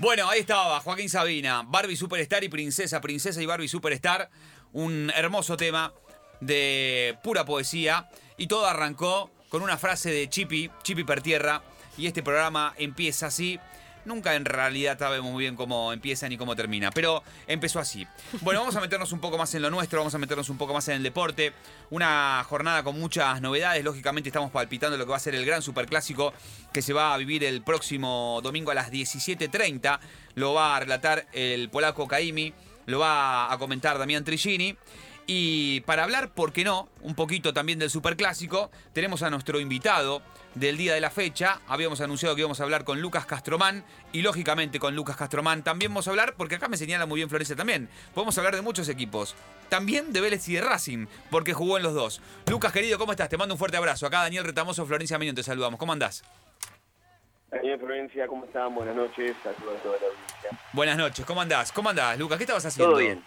[0.00, 4.30] Bueno, ahí estaba Joaquín Sabina, Barbie Superstar y Princesa, Princesa y Barbie Superstar.
[4.72, 5.92] Un hermoso tema
[6.40, 8.08] de pura poesía.
[8.36, 11.62] Y todo arrancó con una frase de Chipi, Chipi Pertierra.
[11.96, 13.58] Y este programa empieza así.
[14.08, 18.06] Nunca en realidad sabemos muy bien cómo empieza ni cómo termina, pero empezó así.
[18.40, 20.72] Bueno, vamos a meternos un poco más en lo nuestro, vamos a meternos un poco
[20.72, 21.52] más en el deporte.
[21.90, 25.60] Una jornada con muchas novedades, lógicamente estamos palpitando lo que va a ser el gran
[25.60, 26.32] superclásico
[26.72, 30.00] que se va a vivir el próximo domingo a las 17.30.
[30.36, 32.54] Lo va a relatar el polaco Kaimi,
[32.86, 34.74] lo va a comentar Damián Trigini.
[35.26, 36.88] Y para hablar, ¿por qué no?
[37.02, 40.22] Un poquito también del Superclásico, tenemos a nuestro invitado
[40.54, 41.60] del día de la fecha.
[41.68, 45.90] Habíamos anunciado que íbamos a hablar con Lucas Castromán y lógicamente con Lucas Castromán también
[45.92, 48.88] vamos a hablar, porque acá me señala muy bien Florencia también, podemos hablar de muchos
[48.88, 49.36] equipos.
[49.68, 52.22] También de Vélez y de Racing, porque jugó en los dos.
[52.46, 53.28] Lucas, querido, ¿cómo estás?
[53.28, 54.06] Te mando un fuerte abrazo.
[54.06, 55.78] Acá Daniel Retamoso, Florencia Miñón, te saludamos.
[55.78, 56.24] ¿Cómo andás?
[57.50, 58.74] Daniel Florencia, ¿cómo están?
[58.74, 60.50] Buenas noches, saludos a toda la audiencia.
[60.72, 61.72] Buenas noches, ¿cómo andás?
[61.72, 62.38] ¿Cómo andás, Lucas?
[62.38, 62.92] ¿Qué estabas haciendo?
[62.92, 63.24] Todo bien.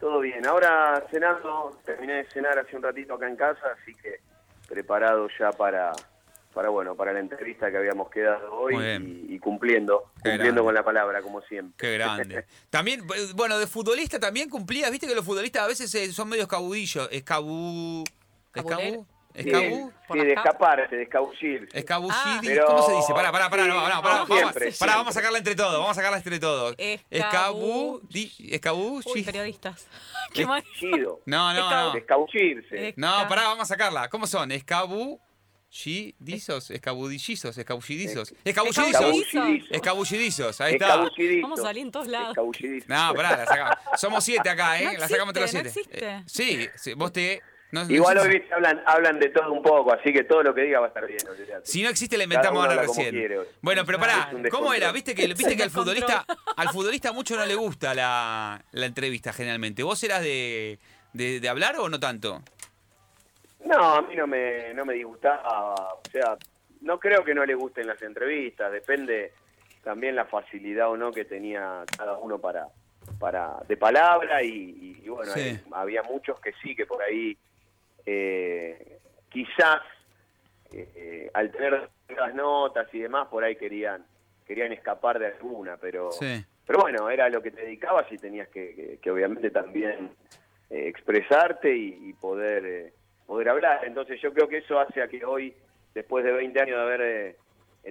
[0.00, 0.46] Todo bien.
[0.46, 4.20] Ahora cenando, terminé de cenar hace un ratito acá en casa, así que
[4.72, 5.92] preparado ya para,
[6.54, 10.62] para bueno, para la entrevista que habíamos quedado hoy y, y, cumpliendo, Qué cumpliendo grande.
[10.62, 11.74] con la palabra, como siempre.
[11.76, 12.46] Qué grande.
[12.70, 14.90] También, bueno, de futbolista también cumplías.
[14.90, 17.06] Viste que los futbolistas a veces eh, son medio escabudillos.
[17.12, 18.02] Escabu...
[18.54, 19.06] ¿Escabu?
[19.34, 19.92] Sí, ¿Escabu?
[20.12, 21.78] sí, de escaparse, de escabullirse.
[21.78, 22.40] Escabullidi.
[22.42, 23.12] Pero- ¿Cómo se dice?
[23.14, 23.62] Pará, pará, pará.
[23.64, 25.72] Sí, no, no, pará, siempre, vamos, pará, vamos a sacarla entre todos.
[25.72, 26.76] Vamos a sacarla entre todos.
[26.76, 28.00] Escabu- Escabu...
[28.50, 29.00] Escabu...
[29.06, 29.86] Uy, periodistas.
[30.34, 30.62] Qué mal.
[30.78, 31.20] Chido.
[31.26, 31.92] No, no, Escabu- no.
[31.92, 32.94] De escabullirse.
[32.96, 34.08] No, pará, vamos a sacarla.
[34.08, 34.50] ¿Cómo son?
[34.52, 35.20] Escabu...
[35.74, 37.56] Escabudillizos, escabullidizos.
[37.56, 38.34] Escabullidizos.
[38.44, 39.70] Escabullidizos.
[39.70, 40.96] Escabullidizos, ahí está.
[41.40, 42.36] Vamos a salir en todos lados.
[42.86, 43.76] No, pará, la sacamos.
[43.96, 44.84] Somos siete acá, ¿eh?
[44.92, 46.12] No la sacamos entre los existe, siete.
[46.12, 47.40] no Eh, sí, sí, vos te.
[47.72, 50.54] No- no Igual hoy viste, hablan, hablan de todo un poco, así que todo lo
[50.54, 51.18] que diga va a estar bien.
[51.28, 51.66] olvidate.
[51.66, 53.10] Si no existe, la inventamos ahora recién.
[53.10, 53.40] quiere.
[53.62, 54.92] Bueno, pero pará, ¿cómo era?
[54.92, 56.24] Viste que, viste que al futbolista,
[56.56, 59.82] al futbolista mucho no le gusta la, la entrevista generalmente.
[59.82, 60.78] ¿Vos eras de,
[61.14, 62.42] de, de hablar o no tanto?
[63.64, 65.74] No, a mí no me, no me disgustaba.
[65.94, 66.36] O sea,
[66.82, 68.72] no creo que no le gusten las entrevistas.
[68.72, 69.32] Depende
[69.84, 72.66] también la facilidad o no que tenía cada uno para,
[73.18, 74.42] para de palabra.
[74.42, 75.40] Y, y- y bueno, Sí.
[75.40, 77.36] hay- había muchos que sí, que por ahí
[78.06, 78.98] eh,
[79.30, 79.80] quizás
[80.72, 84.04] eh, al tener las notas y demás, por ahí querían
[84.46, 85.76] querían escapar de alguna.
[85.76, 86.44] Pero, Sí.
[86.66, 90.10] pero bueno, era lo que te dedicabas y tenías que, que- que obviamente también
[90.70, 92.92] eh, expresarte y, y poder eh,
[93.26, 93.84] poder hablar.
[93.84, 95.54] Entonces yo creo que eso hace a que hoy,
[95.94, 97.36] después de 20 años de haber,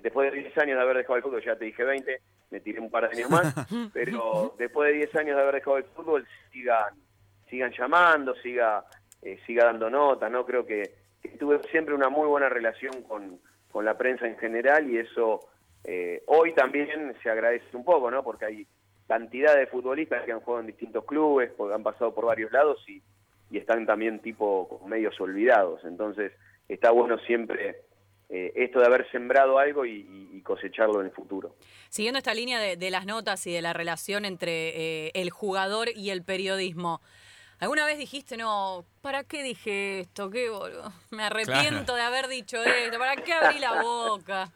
[0.04, 2.22] después de 10 años de haber dejado el fútbol, ya te dije 20,
[2.52, 3.56] me tiré un par de años más,
[3.94, 6.94] pero después de 10 años de haber dejado el fútbol, sigan,
[7.50, 8.84] sigan llamando, siga,
[9.22, 10.46] eh, siga dando notas, ¿no?
[10.46, 11.00] Creo que,
[11.40, 13.40] tuve siempre una muy buena relación con,
[13.72, 15.40] con la prensa en general y eso
[15.84, 18.24] eh, hoy también se agradece un poco, ¿no?
[18.24, 18.68] Porque hay
[19.08, 23.02] cantidad de futbolistas que han jugado en distintos clubes, han pasado por varios lados y,
[23.52, 25.84] y están también tipo medios olvidados.
[25.84, 26.32] Entonces
[26.68, 27.82] está bueno siempre
[28.30, 31.56] eh, esto de haber sembrado algo y, cosecharlo en el futuro.
[31.90, 36.24] Siguiendo esta línea de, las notas y de la relación entre el jugador y el
[36.24, 37.00] periodismo,
[37.62, 40.30] ¿alguna vez dijiste, no, ¿para qué dije esto?
[40.30, 40.92] ¿Qué boludo?
[41.12, 44.52] Me arrepiento de haber dicho esto, ¿para qué abrí la boca?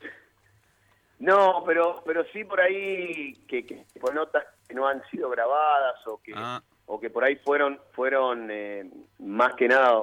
[1.19, 6.05] No, pero pero sí por ahí que, que por notas que no han sido grabadas
[6.07, 6.61] o que Ah.
[6.87, 8.83] o que por ahí fueron fueron eh,
[9.19, 10.01] más que nada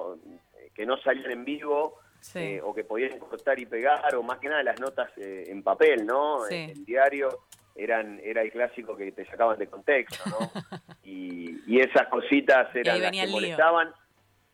[0.75, 2.39] que no salían en vivo Sí.
[2.39, 5.61] eh, o que podían cortar y pegar o más que nada las notas eh, en
[5.65, 6.45] papel, ¿no?
[6.49, 6.55] Sí.
[6.55, 7.41] En, en diario
[7.75, 10.39] eran era el clásico que te sacaban de contexto, ¿no?
[11.05, 13.31] y, y esas cositas eran las que lío.
[13.33, 13.91] molestaban.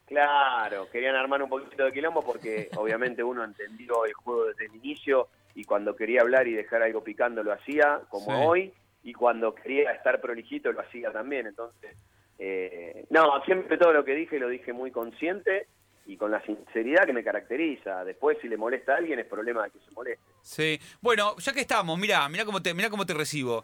[0.07, 4.77] Claro, querían armar un poquito de quilombo porque obviamente uno entendió el juego desde el
[4.77, 8.33] inicio y cuando quería hablar y dejar algo picando lo hacía, como Sí.
[8.47, 11.47] hoy, y cuando quería estar prolijito lo hacía también.
[11.47, 11.97] Entonces,
[12.39, 15.67] eh, no, siempre todo lo que dije lo dije muy consciente
[16.09, 18.03] y con la sinceridad que me caracteriza.
[18.03, 20.25] Después, si le molesta a alguien, es problema de que se moleste.
[20.41, 20.81] Sí.
[21.03, 23.63] Bueno, ya que estamos, mirá, mirá cómo te, mirá cómo te recibo.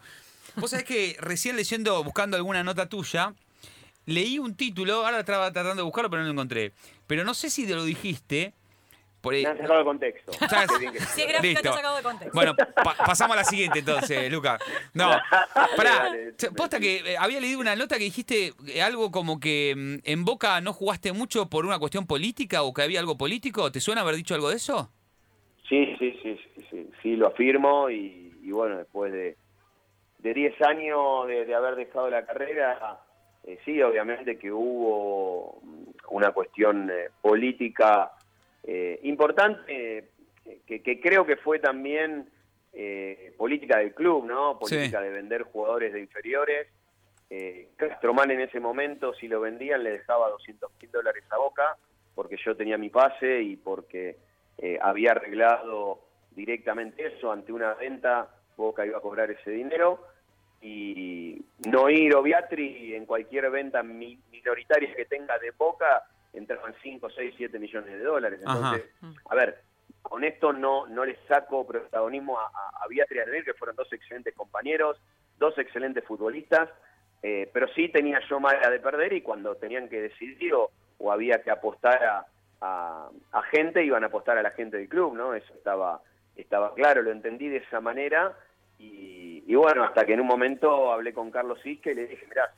[0.55, 3.33] Vos sabés que recién leyendo, buscando alguna nota tuya,
[4.05, 6.71] leí un título, ahora estaba tratando de buscarlo, pero no lo encontré.
[7.07, 8.53] Pero no sé si te lo dijiste.
[9.25, 10.31] Por ahí- Me han sacado de contexto.
[10.33, 10.43] Si
[11.21, 11.61] es gráfica, Listo.
[11.63, 12.31] te sacado de contexto.
[12.33, 14.57] Bueno, pa- pasamos a la siguiente entonces, Luca.
[14.93, 15.09] No,
[15.75, 15.95] pará.
[16.05, 19.73] Dale, che, Posta que eh, había leído una nota que dijiste eh, algo como que
[19.75, 23.71] mm, en Boca no jugaste mucho por una cuestión política o que había algo político.
[23.71, 24.91] ¿Te suena haber dicho algo de eso?
[25.67, 29.35] Sí, sí, sí, sí, sí, sí, lo afirmo y, y bueno, después de
[30.19, 32.99] de 10 años de, de haber dejado la carrera,
[33.43, 38.11] eh, sí, obviamente que hubo mm, una cuestión eh, política
[38.67, 40.09] eh, importante, eh,
[40.65, 42.27] que, que creo que fue también
[42.73, 44.57] eh, política del club, ¿no?
[44.57, 46.67] Política de vender jugadores de inferiores.
[47.29, 51.77] Eh, Castromán en ese momento, si lo vendían, le dejaba 200 mil dólares a Boca,
[52.15, 54.17] porque yo tenía mi pase y porque
[54.81, 55.99] había arreglado
[56.31, 59.99] directamente eso ante una venta, Boca iba a cobrar ese dinero
[60.61, 66.03] y no ir Beatri en cualquier venta minoritaria que tenga de Boca
[66.37, 68.39] entraban 5, 6, 7 millones de dólares.
[68.41, 68.85] Entonces,
[69.29, 69.61] a ver,
[70.01, 73.91] con esto no, no le saco protagonismo a, a, Beatriz y a que fueron dos
[73.91, 74.97] excelentes compañeros,
[75.37, 76.69] dos excelentes futbolistas,
[77.23, 80.71] eh, pero sí tenía yo mala de perder y cuando tenían que decidir o,
[81.11, 82.25] había que apostar a,
[82.61, 85.33] a, gente, iban a apostar a la gente del club, ¿no?
[85.33, 86.01] Eso estaba,
[86.35, 88.35] estaba claro, lo entendí de esa manera
[88.79, 92.51] y, bueno, hasta que en un momento hablé con Carlos Isque y le dije, mirá,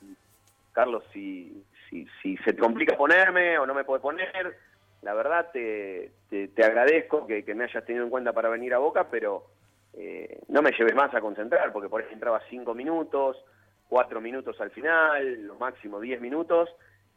[0.72, 4.56] Carlos, si, si, se te complica ponerme o no me puede poner,
[5.02, 9.08] la verdad te, te, agradezco que, me hayas tenido en cuenta para venir a Boca,
[9.10, 9.46] pero
[9.94, 13.42] eh, no me lleves más a concentrar, porque por ahí entraba cinco minutos,
[13.88, 16.68] cuatro minutos al final, lo máximo diez minutos,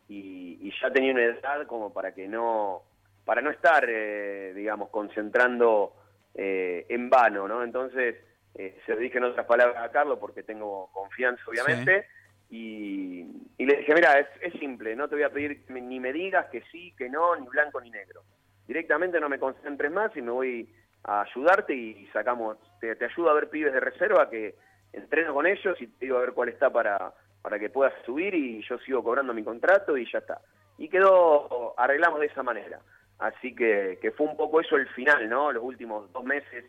[0.07, 2.83] y, ya tenía una edad como para que no,
[3.25, 5.93] para no estar, eh, digamos, concentrando
[6.33, 7.63] eh, en vano, ¿no?
[7.63, 8.15] Entonces,
[8.53, 12.07] se lo dije en otras palabras a Carlos, porque tengo confianza, obviamente,
[12.51, 13.23] y,
[13.57, 16.93] le dije, mira, es, simple, no te voy a pedir ni me digas que sí,
[16.97, 18.23] que no, ni blanco ni negro.
[18.67, 20.69] Directamente no me concentres más y me voy
[21.05, 24.55] a ayudarte y sacamos, te, ayudo a ver pibes de reserva que
[24.91, 28.35] entreno con ellos y te digo a ver cuál está para, para que puedas subir
[28.35, 30.41] y yo sigo cobrando mi contrato y ya está.
[30.77, 32.81] Y quedó, arreglamos de esa manera.
[33.19, 35.53] Así que, que fue un poco eso el final, ¿no?
[35.53, 36.65] Los últimos dos meses,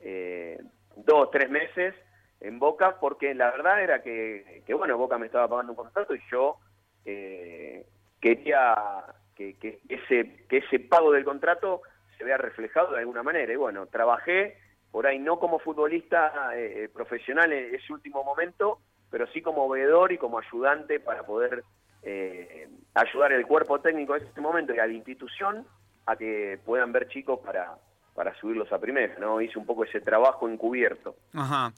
[0.00, 0.60] eh,
[0.96, 1.94] dos, tres meses,
[2.40, 6.20] en Boca porque la verdad era que, bueno, Boca me estaba pagando un contrato y
[6.30, 6.56] yo
[7.04, 7.86] eh,
[8.20, 9.04] quería
[9.34, 9.56] que,
[9.88, 11.82] ese, que ese pago del contrato
[12.16, 13.52] se vea reflejado de alguna manera.
[13.52, 14.56] Y bueno, trabajé
[14.90, 18.78] por ahí no como futbolista eh, profesional en ese último momento,
[19.10, 21.64] pero sí como veedor y como ayudante para poder
[22.02, 25.66] eh, ayudar el cuerpo técnico en ese momento y a la institución
[26.06, 27.76] a que puedan ver chicos para,
[28.14, 29.40] para subirlos a primera, ¿no?
[29.40, 31.16] Hice un poco ese trabajo encubierto.
[31.32, 31.72] Ajá.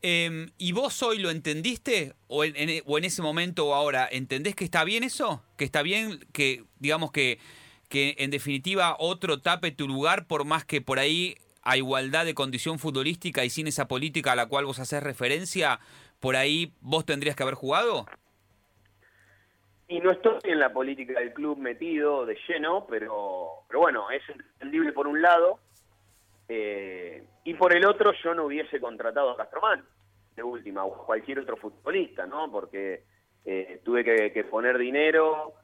[0.00, 2.14] Em, ¿Y vos hoy lo entendiste?
[2.28, 2.54] O en,
[2.86, 5.44] o en, ese momento o ahora, ¿entendés que está bien eso?
[5.56, 7.38] ¿Que está bien que, digamos que,
[7.88, 12.34] que en definitiva otro tape tu lugar por más que por ahí a igualdad de
[12.34, 15.78] condición futbolística y sin esa política a la cual vos haces referencia,
[16.20, 18.06] por ahí vos tendrías que haber jugado?
[19.88, 24.22] Y no estoy en la política del club metido de lleno, pero, pero bueno, es
[24.28, 25.58] entendible por un lado,
[26.54, 29.82] eh, y por el otro, yo no hubiese contratado a Castromán,
[30.36, 32.52] de última, o cualquier otro futbolista, ¿no?
[32.52, 33.04] Porque
[33.46, 35.54] eh, tuve que, poner dinero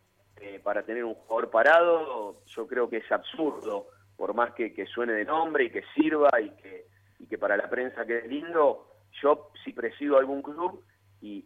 [0.40, 5.12] eh, para tener un jugador parado, yo creo que es absurdo, por más que, suene
[5.12, 6.86] de nombre y que sirva y que,
[7.18, 8.86] y que para la prensa quede lindo,
[9.20, 10.82] yo si presido algún club
[11.20, 11.44] y,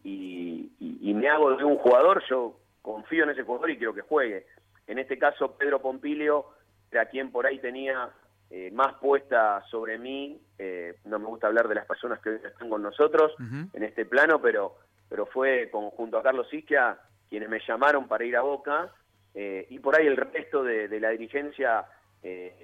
[0.79, 4.47] y me hago de un jugador, yo confío en ese jugador y quiero que juegue.
[4.87, 6.47] En este caso, Pedro Pompilio
[6.93, 8.13] era quien por ahí tenía
[8.55, 10.39] eh, más puesta sobre mí.
[10.59, 14.05] Eh, no me gusta hablar de las personas que hoy están con nosotros en este
[14.05, 14.77] plano, pero,
[15.09, 16.99] pero fue junto a Carlos Isquia
[17.31, 18.93] quienes me llamaron para ir a Boca
[19.35, 21.87] eh, y por ahí el resto de, la dirigencia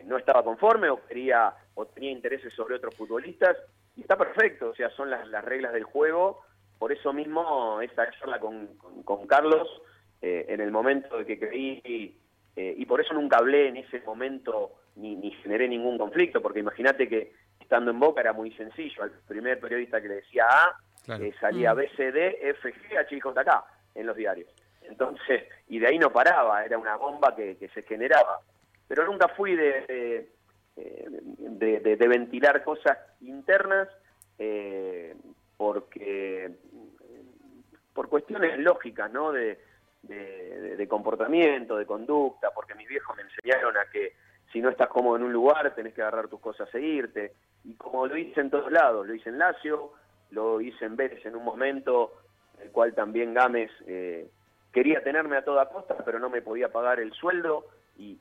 [0.05, 3.57] no estaba conforme o quería o tenía intereses sobre otros futbolistas
[3.97, 6.43] y está perfecto, o sea, son las, reglas del juego.
[6.79, 9.67] Por eso mismo esta charla con, con, Carlos
[10.21, 11.81] en el momento de que creí
[12.55, 17.09] y por eso nunca hablé en ese momento ni, ni generé ningún conflicto, porque imagínate
[17.09, 20.77] que estando en Boca era muy sencillo, al primer periodista que le decía A,
[21.19, 21.77] eh, salía mm.
[21.77, 23.65] B, C, D, F, G, H, I, J, K
[23.95, 24.49] en los diarios.
[24.83, 28.41] Entonces, y de ahí no paraba, era una bomba que, se generaba.
[28.87, 30.31] Pero nunca fui de,
[30.77, 33.89] de, de, ventilar cosas internas,
[34.39, 35.15] eh,
[35.57, 36.53] porque
[37.93, 39.33] por cuestiones lógicas, ¿no?
[39.33, 39.59] De,
[40.03, 44.15] de, comportamiento, de conducta, porque mis viejos me enseñaron a que
[44.53, 47.33] si no estás cómodo en un lugar, tenés que agarrar tus cosas e irte.
[47.65, 49.93] Y como lo hice en todos lados, lo hice en Lazio,
[50.31, 52.13] lo hice en Vélez en un momento,
[52.63, 54.29] el cual también Gámez eh,
[54.73, 58.17] quería tenerme a toda costa, pero no me podía pagar el sueldo, y,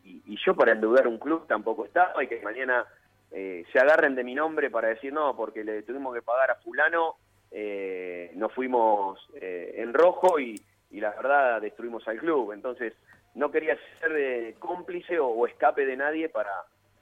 [0.46, 2.86] yo para endeudar un club tampoco estaba, y que mañana
[3.32, 6.56] eh, se agarren de mi nombre para decir no, porque le tuvimos que pagar a
[6.56, 7.16] fulano,
[7.52, 10.60] eh, nos fuimos en rojo y
[10.92, 12.52] la verdad destruimos al club.
[12.54, 12.94] Entonces,
[13.36, 16.52] no quería ser eh, cómplice o, escape de nadie para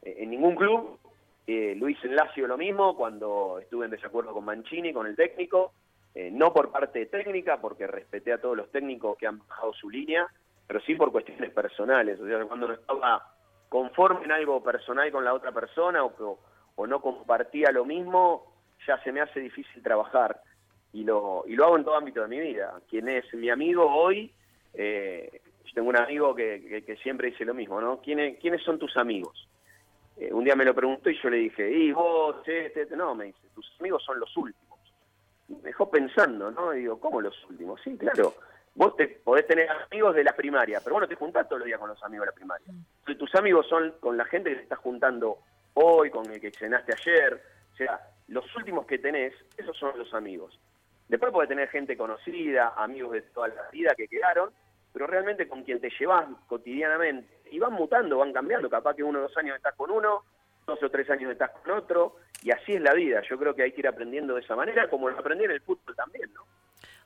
[0.02, 1.00] eh, en ningún club.
[1.48, 5.16] Eh, lo hice en Lazio lo mismo cuando estuve en desacuerdo con Mancini, con el
[5.16, 5.74] técnico,
[6.32, 10.26] no por parte técnica, porque respeté a todos los técnicos que han bajado su línea,
[10.66, 12.18] pero sí por cuestiones personales.
[12.22, 13.36] O sea, cuando no estaba
[13.68, 16.40] conforme en algo personal con la otra persona o,
[16.76, 18.56] o no compartía lo mismo,
[18.88, 20.42] ya se me hace difícil trabajar.
[20.94, 22.80] Y lo, y lo hago en todo ámbito de mi vida.
[22.90, 24.32] Quien es mi amigo hoy,
[24.74, 25.42] eh,
[25.74, 28.02] tengo un amigo que, que, siempre dice lo mismo, ¿no?
[28.02, 29.48] ¿Quiénes, ¿quiénes son tus amigos?
[30.18, 33.16] Eh, un día me lo preguntó y yo le dije, y vos, este, este, no,
[33.16, 34.80] me dice, tus amigos son los últimos.
[35.48, 36.74] Me dejó pensando, ¿no?
[36.74, 37.82] Y digo, ¿cómo los últimos?
[37.84, 38.34] Sí, claro.
[38.76, 41.66] Vos te, podés tener amigos de la primaria, pero vos no te juntás todos los
[41.66, 42.68] días con los amigos de la primaria.
[42.68, 43.18] Mm.
[43.18, 45.40] tus amigos son con la gente que te estás juntando
[45.76, 47.42] hoy, con el que cenaste ayer.
[47.74, 50.60] O sea, los últimos que tenés, esos son los amigos.
[51.08, 54.52] Después podés tener gente conocida, amigos de toda la vida que quedaron,
[54.96, 57.28] pero realmente con quien te llevas cotidianamente.
[57.52, 58.70] Y van mutando, van cambiando.
[58.70, 60.24] Capaz que uno o dos años estás con uno,
[60.66, 63.22] dos o tres años estás con otro, y así es la vida.
[63.30, 65.60] Yo creo que hay que ir aprendiendo de esa manera, como lo aprendí en el
[65.60, 66.46] fútbol también, ¿no?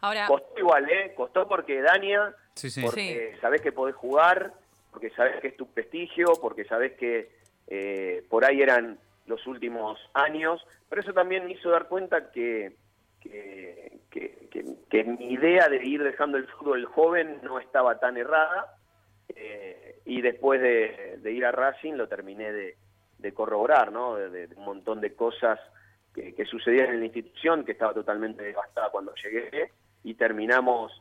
[0.01, 0.27] Ahora...
[0.27, 1.13] Costó igual, ¿eh?
[1.15, 2.35] Costó porque Dania,
[2.83, 4.53] porque sabés que podés jugar,
[4.91, 7.31] porque sabés que es tu prestigio, porque sabés que
[7.69, 12.75] eh, por ahí eran los últimos años, pero eso también me hizo dar cuenta que,
[13.19, 18.75] que, que, mi idea de ir dejando el fútbol joven no estaba tan errada,
[19.35, 24.15] eh, y después de, ir a Racing lo terminé de, corroborar, ¿no?
[24.15, 25.59] De, un montón de cosas
[26.13, 29.71] que, sucedían en la institución, que estaba totalmente devastada cuando llegué,
[30.03, 30.91] y terminamos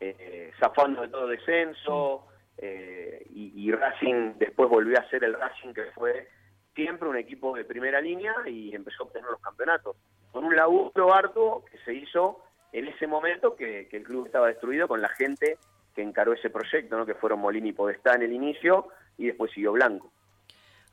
[0.00, 2.26] eh, zafando de todo descenso,
[2.58, 6.28] eh, y, Racing después volvió a ser el Racing que fue
[6.74, 9.96] siempre un equipo de primera línea y empezó a obtener los campeonatos.
[10.32, 12.40] Con un laburo harto que se hizo
[12.72, 15.58] en ese momento que, el club estaba destruido con la gente
[15.94, 17.06] que encaró ese proyecto, ¿no?
[17.06, 20.10] que fueron Molini y Podestá en el inicio y después siguió Blanco.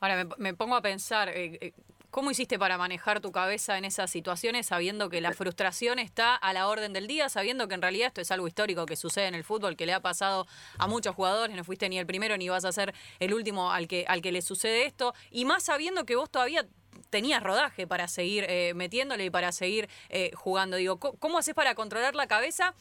[0.01, 1.73] Ahora me, pongo a pensar, eh, eh,
[2.11, 6.53] ¿Cómo hiciste para manejar tu cabeza en esas situaciones sabiendo que la frustración está a
[6.53, 9.35] la orden del día, sabiendo que en realidad esto es algo histórico que sucede en
[9.35, 10.47] el fútbol, que le ha pasado
[10.79, 13.87] a muchos jugadores, no fuiste ni el primero ni vas a ser el último al
[13.87, 16.65] que, al que le sucede esto, y más sabiendo que vos todavía
[17.09, 20.77] tenías rodaje para seguir eh, metiéndole y para seguir eh, jugando.
[20.77, 22.73] Digo, ¿cómo haces para controlar la cabeza?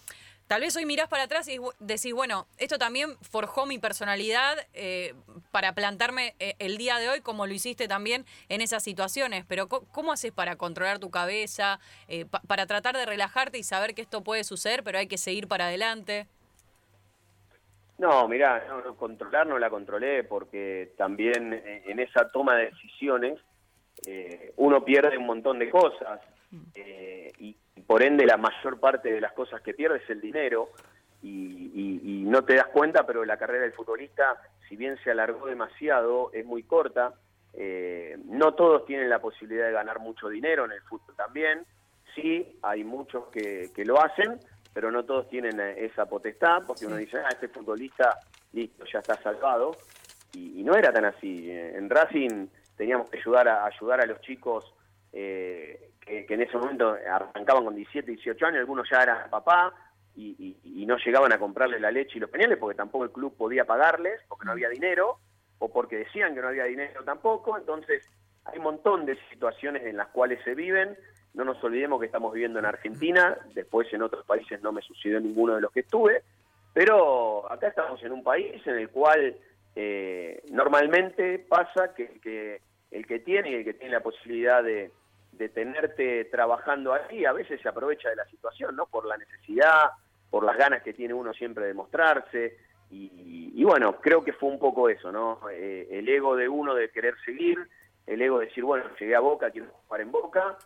[0.46, 5.14] Tal vez hoy mirás para atrás y decís, bueno, esto también forjó mi personalidad eh,
[5.50, 10.12] para plantarme el día de hoy como lo hiciste también en esas situaciones, pero ¿cómo
[10.12, 11.80] haces para controlar tu cabeza,
[12.46, 15.66] para tratar de relajarte y saber que esto puede suceder, pero hay que seguir para
[15.66, 16.28] adelante?
[17.98, 18.64] No, mirá,
[18.98, 23.38] controlar no la controlé porque también en esa toma de decisiones
[24.56, 26.62] uno pierde un montón de cosas mm.
[27.38, 30.70] y por ende la mayor parte de las cosas que pierdes es el dinero
[31.22, 36.30] y, no te das cuenta, pero la carrera del futbolista, si bien se alargó demasiado,
[36.32, 37.14] es muy corta.
[37.54, 41.64] Eh, no todos tienen la posibilidad de ganar mucho dinero en el fútbol también.
[42.14, 44.38] Sí, hay muchos que, lo hacen,
[44.74, 48.18] pero no todos tienen esa potestad, porque uno dice, ah, este futbolista,
[48.52, 49.76] listo, ya está salvado.
[50.34, 51.50] Y, no era tan así.
[51.50, 54.72] En Racing teníamos que ayudar a, ayudar a los chicos
[55.12, 59.74] eh, que, en ese momento arrancaban con 17, 18 años, algunos ya eran papá
[60.16, 63.66] y, no llegaban a comprarle la leche y los pañales porque tampoco el club podía
[63.66, 65.18] pagarles, porque no había dinero,
[65.58, 67.58] o porque decían que no había dinero tampoco.
[67.58, 68.08] Entonces,
[68.44, 70.96] hay un montón de situaciones en las cuales se viven.
[71.34, 75.20] No nos olvidemos que estamos viviendo en Argentina, después en otros países no me sucedió
[75.20, 76.22] ninguno de los que estuve,
[76.72, 79.36] pero acá estamos en un país en el cual
[79.76, 84.90] eh, normalmente pasa que, que el que tiene y el que tiene la posibilidad de,
[85.54, 88.86] tenerte trabajando ahí, a veces se aprovecha de la situación, ¿no?
[88.86, 89.90] Por la necesidad,
[90.30, 92.56] por las ganas que tiene uno siempre de mostrarse.
[92.90, 95.40] Y, bueno, creo que fue un poco eso, ¿no?
[95.50, 97.58] Eh, el ego de uno de querer seguir,
[98.06, 100.58] el ego de decir, bueno, llegué a Boca, quiero jugar en Boca.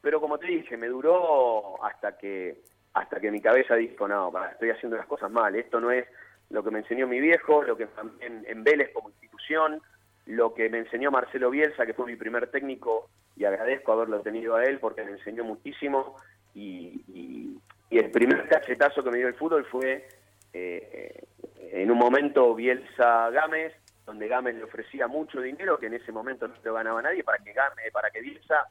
[0.00, 2.62] Pero como te dije, me duró hasta que
[2.94, 6.06] hasta que mi cabeza dijo, no, estoy haciendo las cosas mal, esto no es
[6.50, 7.86] lo que me enseñó mi viejo, lo que
[8.20, 9.80] en, en Vélez como institución,
[10.28, 14.56] lo que me enseñó Marcelo Bielsa, que fue mi primer técnico, y agradezco haberlo tenido
[14.56, 16.16] a él porque me enseñó muchísimo.
[16.54, 17.56] Y,
[17.90, 20.06] el primer cachetazo que me dio el fútbol fue
[20.52, 21.24] eh,
[21.72, 23.72] en un momento Bielsa Gámez,
[24.04, 27.42] donde Gámez le ofrecía mucho dinero, que en ese momento no lo ganaba nadie, para
[27.42, 28.68] que, Gámez, para que Bielsa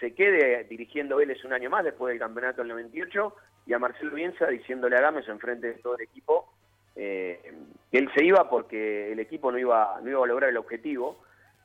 [0.00, 3.36] se quede dirigiendo Vélez un año más después del campeonato del 98,
[3.66, 6.55] y a Marcelo Bielsa diciéndole a Gámez enfrente de todo el equipo
[6.96, 7.54] eh,
[7.92, 11.22] él se iba porque el equipo no iba, no iba a lograr el objetivo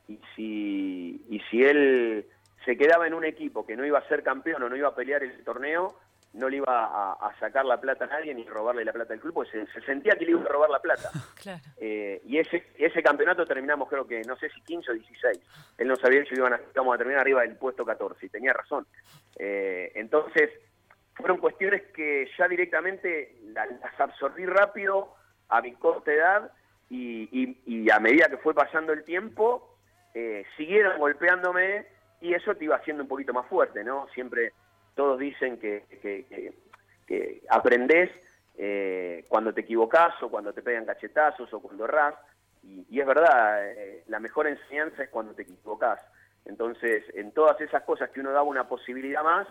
[0.07, 2.25] y si, y si él
[2.65, 4.95] se quedaba en un equipo que no iba a ser campeón o no iba a
[4.95, 5.97] pelear el torneo,
[6.33, 9.45] no le iba a, sacar la plata a nadie ni robarle la plata al club,
[9.51, 11.09] se, sentía que le iba a robar la plata.
[11.83, 15.39] Eh, y ese, ese campeonato terminamos creo que, no sé si 15 o 16.
[15.79, 18.53] Él no sabía si iban a, íbamos a terminar arriba del puesto 14 y tenía
[18.53, 18.85] razón.
[19.39, 20.51] Eh, entonces,
[21.15, 25.15] fueron cuestiones que ya directamente las absorbí rápido
[25.51, 26.51] a mi corta edad
[26.89, 29.77] y, a medida que fue pasando el tiempo,
[30.13, 31.85] eh, siguieron golpeándome
[32.19, 34.07] y eso te iba haciendo un poquito más fuerte, ¿no?
[34.13, 34.53] Siempre
[34.95, 36.53] todos dicen que, que,
[37.07, 38.09] que, aprendés
[38.57, 42.15] eh, cuando te equivocás o cuando te pegan cachetazos o cuando errás,
[42.63, 45.99] y, es verdad, eh, la mejor enseñanza es cuando te equivocás.
[46.45, 49.47] Entonces, en todas esas cosas que uno daba una posibilidad más,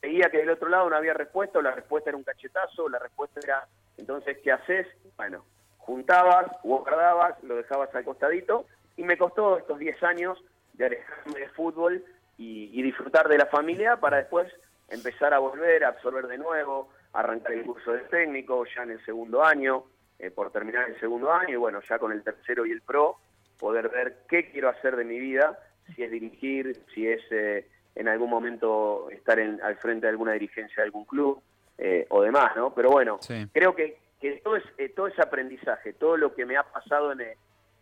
[0.00, 2.88] veía que del otro lado no había respuesta, o la respuesta era un cachetazo, o
[2.88, 4.86] la respuesta era, entonces, ¿qué haces?
[5.16, 5.44] Bueno,
[5.78, 10.38] juntabas, guardabas, lo dejabas al costadito, y me costó estos 10 años
[10.74, 12.04] de alejarme de fútbol
[12.36, 14.50] y, disfrutar de la familia para después
[14.88, 19.04] empezar a volver, a absorber de nuevo, arrancar el curso de técnico ya en el
[19.04, 19.84] segundo año,
[20.18, 23.18] eh, por terminar el segundo año, y bueno, ya con el tercero y el pro,
[23.58, 25.58] poder ver qué quiero hacer de mi vida,
[25.94, 27.66] si es dirigir, si es eh,
[27.98, 31.42] en algún momento estar en, al frente de alguna dirigencia de algún club
[31.76, 32.72] eh, o demás, ¿no?
[32.72, 33.18] Pero bueno,
[33.52, 34.64] creo que, que todo, es,
[34.94, 37.34] todo ese aprendizaje, todo lo que me ha pasado en el,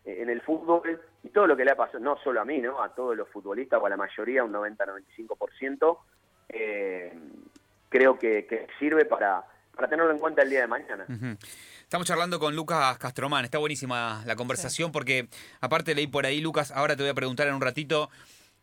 [0.05, 2.81] en el fútbol y todo lo que le ha pasado, no solo a mí, ¿no?
[2.81, 5.97] A todos los futbolistas o a la mayoría, un 90-95%,
[6.49, 7.13] eh,
[7.89, 9.43] creo que, sirve para,
[9.75, 11.05] para tenerlo en cuenta el día de mañana.
[11.81, 13.45] Estamos charlando con Lucas Castromán.
[13.45, 15.27] Está buenísima la conversación porque,
[15.61, 18.09] aparte leí por ahí, Lucas, ahora te voy a preguntar en un ratito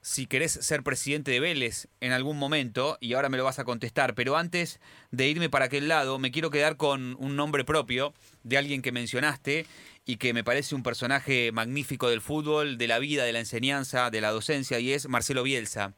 [0.05, 3.65] si querés ser presidente de Vélez en algún momento, y ahora me lo vas a
[3.65, 4.79] contestar, pero antes
[5.13, 8.93] de irme para aquel lado, me quiero quedar con un nombre propio de alguien que
[8.93, 9.65] mencionaste
[10.05, 14.11] y que me parece un personaje magnífico del fútbol, de la vida, de la enseñanza,
[14.11, 15.95] de la docencia, y es Marcelo Bielsa.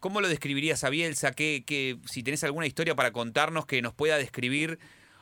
[0.00, 1.30] ¿Cómo lo describirías a Bielsa?
[1.30, 4.80] ¿Qué, si tenés alguna historia para contarnos que nos pueda describir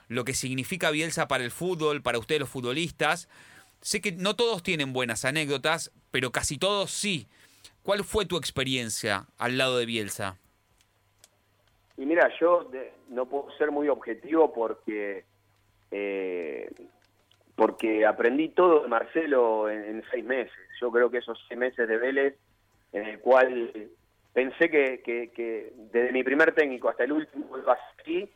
[0.08, 3.28] lo que significa Bielsa para el fútbol, para ustedes los futbolistas?
[3.82, 7.28] Sé que no todos tienen buenas anécdotas, pero casi todos sí.
[7.82, 10.38] ¿Cuál fue tu experiencia al lado de Bielsa?
[11.96, 12.70] Y mira, yo
[13.08, 15.24] no puedo ser muy objetivo porque
[15.90, 16.70] eh,
[17.54, 20.52] porque aprendí todo de Marcelo en, seis meses.
[20.80, 22.34] Yo creo que esos seis meses de Vélez,
[22.92, 23.72] en el cual
[24.32, 28.28] pensé que, desde mi primer técnico hasta el último iba así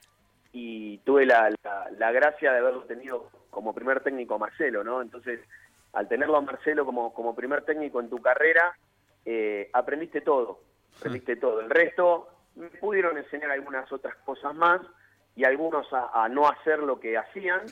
[0.53, 1.53] y tuve la,
[1.99, 5.03] la, gracia de haberlo tenido como primer técnico a Marcelo, ¿no?
[5.03, 5.41] Entonces,
[5.93, 8.77] al tenerlo a Marcelo como, como primer técnico en tu carrera,
[9.29, 10.61] eh, aprendiste todo,
[10.99, 11.61] aprendiste todo.
[11.61, 14.81] El resto me pudieron enseñar algunas otras cosas más
[15.35, 17.63] y algunos a, no hacer lo que hacían,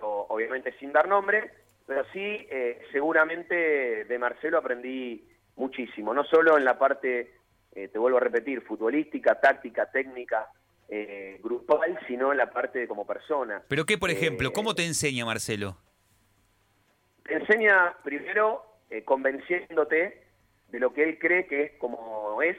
[0.00, 1.52] obviamente sin dar nombre,
[1.86, 7.36] pero sí, eh, seguramente de Marcelo aprendí muchísimo, no solo en la parte,
[7.72, 10.50] eh, te vuelvo a repetir, futbolística, táctica, técnica,
[11.40, 13.62] grupal, sino en la parte como persona.
[13.68, 14.52] ¿Pero qué, por ejemplo?
[14.52, 15.76] ¿Cómo te enseña Marcelo?
[17.24, 18.62] Te enseña primero
[19.04, 20.23] convenciéndote
[20.74, 22.56] de lo que él cree que es como es.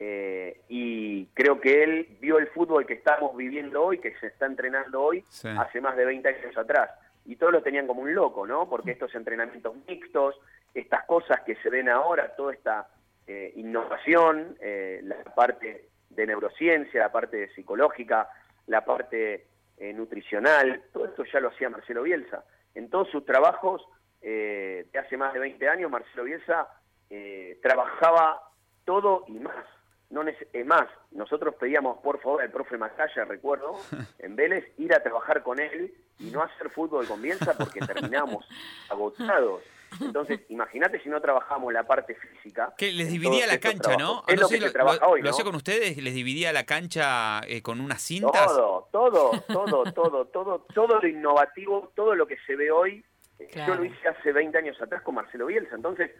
[0.00, 4.46] Eh, y creo que él vio el fútbol que estamos viviendo hoy, que se está
[4.46, 5.24] entrenando hoy,
[5.56, 6.90] hace más de 20 años atrás.
[7.26, 8.68] Y todos lo tenían como un loco, ¿no?
[8.68, 10.34] Porque estos entrenamientos mixtos,
[10.74, 12.88] estas cosas que se ven ahora, toda esta
[13.28, 18.28] eh, innovación, eh, la parte de neurociencia, la parte psicológica,
[18.66, 19.46] la parte
[19.94, 22.42] nutricional, todo esto ya lo hacía Marcelo Bielsa.
[22.74, 23.86] En todos sus trabajos
[24.20, 26.66] de hace más de 20 años, Marcelo Bielsa
[27.10, 28.42] eh, trabajaba
[28.84, 29.64] todo y más.
[30.10, 33.78] No es más, nosotros pedíamos por favor al profe Macaya, recuerdo,
[34.18, 38.46] en Vélez, ir a trabajar con él y no hacer fútbol con Bielsa porque terminábamos
[38.90, 39.62] agotados.
[40.00, 42.74] Entonces, imagínate si no trabajamos la parte física.
[42.76, 44.22] Que les dividía la cancha, ¿no?
[44.26, 45.96] Es lo que se trabaja hoy, ¿Lo hacía con ustedes?
[45.96, 48.46] ¿Les dividía la cancha eh, con unas cintas?
[48.46, 53.04] Todo, todo, todo, todo, todo, todo lo innovativo, todo lo que se ve hoy,
[53.38, 55.74] eh, yo lo hice hace 20 años atrás con Marcelo Bielsa.
[55.74, 56.10] Entonces,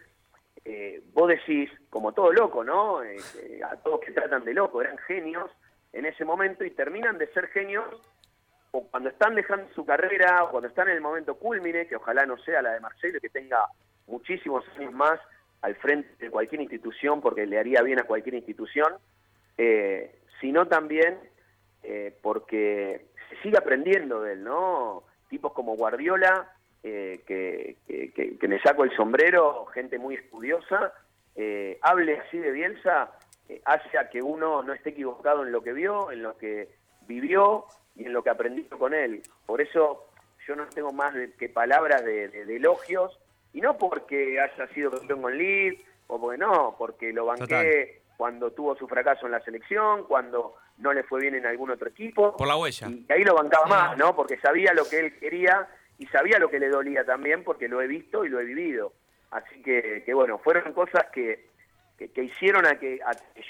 [0.65, 3.03] eh, vos decís, como todo loco, ¿no?
[3.03, 3.17] Eh,
[3.69, 5.49] a todos que tratan de loco, eran genios
[5.93, 7.85] en ese momento y terminan de ser genios
[8.71, 12.25] o cuando están dejando su carrera o cuando están en el momento culmine, que ojalá
[12.25, 13.65] no sea la de Marcelo, que tenga
[14.07, 15.19] muchísimos años más
[15.61, 18.93] al frente de cualquier institución, porque le haría bien a cualquier institución,
[19.57, 21.17] eh, sino también
[21.83, 25.03] eh, porque se sigue aprendiendo de él, ¿no?
[25.29, 26.51] Tipos como Guardiola,
[26.83, 27.75] eh, que,
[28.13, 30.93] que, me saco el sombrero, gente muy estudiosa,
[31.35, 33.11] eh, hable así de Bielsa,
[33.47, 36.69] eh, hace a que uno no esté equivocado en lo que vio, en lo que
[37.07, 37.65] vivió
[37.95, 39.21] y en lo que aprendió con él.
[39.45, 40.07] Por eso
[40.47, 43.19] yo no tengo más que palabras de, elogios,
[43.51, 48.51] y no porque haya sido campeón con Leeds, o porque no, porque lo banqué cuando
[48.51, 52.35] tuvo su fracaso en la selección, cuando no le fue bien en algún otro equipo.
[52.35, 52.89] Por la huella.
[52.89, 54.15] Y ahí lo bancaba más, ¿no?
[54.15, 55.67] Porque sabía lo que él quería
[55.99, 58.93] y sabía lo que le dolía también porque lo he visto y lo he vivido.
[59.31, 61.49] Así que, que bueno, fueron cosas que,
[61.97, 62.99] que, hicieron a que,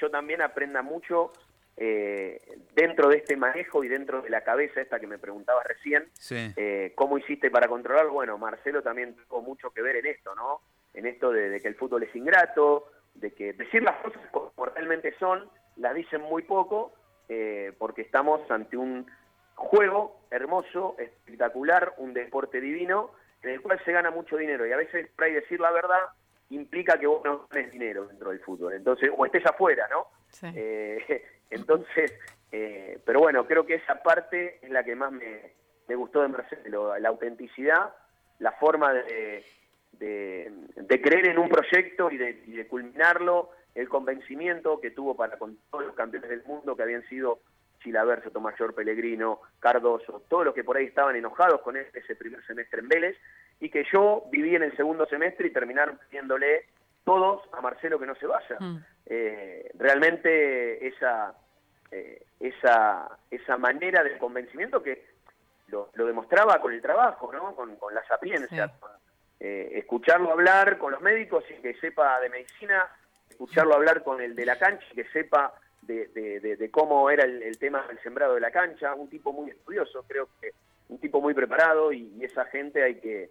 [0.01, 1.31] yo también aprenda mucho
[1.77, 2.41] eh,
[2.73, 6.09] dentro de este manejo y dentro de la cabeza esta que me preguntabas recién,
[6.57, 8.07] eh, ¿cómo hiciste para controlar?
[8.07, 10.61] Bueno, Marcelo también tuvo mucho que ver en esto, ¿no?
[10.93, 15.13] En esto de, que el fútbol es ingrato, de que decir las cosas como realmente
[15.19, 16.93] son, las dicen muy poco,
[17.29, 19.05] eh, porque estamos ante un
[19.59, 23.11] juego hermoso, espectacular, un deporte divino,
[23.43, 24.65] en el cual se gana mucho dinero.
[24.65, 25.99] Y a veces, para decir la verdad,
[26.49, 28.73] implica que vos no ganes dinero dentro del fútbol.
[28.73, 30.07] Entonces, o estés afuera, ¿no?
[30.55, 32.13] Eh, entonces,
[32.51, 35.53] eh, pero bueno, creo que esa parte es la que más me,
[35.87, 37.93] me gustó de Marcelo, la autenticidad,
[38.39, 39.43] la forma de,
[39.99, 45.85] de, creer en un proyecto y de, culminarlo, el convencimiento que tuvo para con todos
[45.85, 47.39] los campeones del mundo que habían sido
[47.79, 52.79] Chilaver, Sotomayor, Pellegrino, Cardoso, todos los que por ahí estaban enojados con ese primer semestre
[52.79, 53.17] en Vélez,
[53.59, 56.65] y que yo viví en el segundo semestre y terminaron pidiéndole
[57.03, 58.57] todos a Marcelo que no se vaya.
[58.59, 58.77] Mm.
[59.05, 61.33] Eh, realmente esa,
[61.91, 65.07] eh, esa, esa manera de convencimiento que
[65.67, 67.55] lo, demostraba con el trabajo, ¿no?
[67.55, 68.71] con, la sapiencia,
[69.39, 72.87] eh, escucharlo hablar con los médicos y que sepa de medicina,
[73.29, 75.53] escucharlo hablar con el de la cancha y que sepa
[75.93, 80.29] de, cómo era el, tema del sembrado de la cancha, un tipo muy estudioso, creo
[80.41, 80.51] que
[80.89, 83.29] un tipo muy preparado y, esa gente hay que,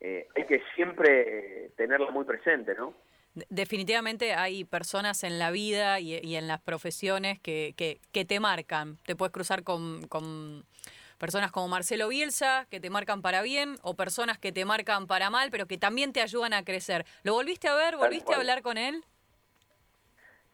[0.00, 2.94] eh, hay que siempre eh, tenerla muy presente, ¿no?
[3.50, 8.96] Definitivamente hay personas en la vida y, en las profesiones que, que, te marcan.
[9.06, 10.00] Te puedes cruzar con
[11.18, 15.30] personas como Marcelo Bielsa, que te marcan para bien, o personas que te marcan para
[15.30, 17.04] mal, pero que también te ayudan a crecer.
[17.24, 17.96] ¿Lo volviste a ver?
[17.96, 19.04] ¿Volviste a hablar con él?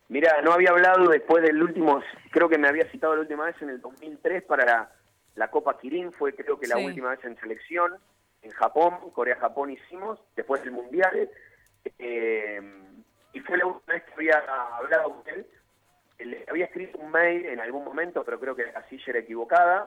[0.09, 3.61] Mira, no había hablado después del último, creo que me había citado la última vez
[3.63, 4.91] en el 2003 para
[5.35, 7.95] la, Copa Kirin, fue creo que la última vez en selección,
[8.43, 11.31] en Japón, Corea-Japón hicimos, después del Mundial,
[11.99, 12.61] eh,
[13.33, 14.39] y fue la última vez que había
[14.79, 15.47] hablado con él,
[16.19, 19.87] le había escrito un mail en algún momento, pero creo que la casilla era equivocada.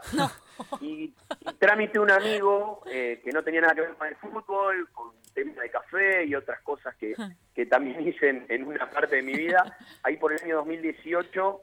[0.82, 1.13] Y,
[1.60, 5.56] trámite un amigo eh, que no tenía nada que ver con el fútbol, con temas
[5.58, 7.16] de café y otras cosas que,
[7.66, 9.78] también hice en, una parte de mi vida.
[10.04, 11.62] Ahí por el año 2018,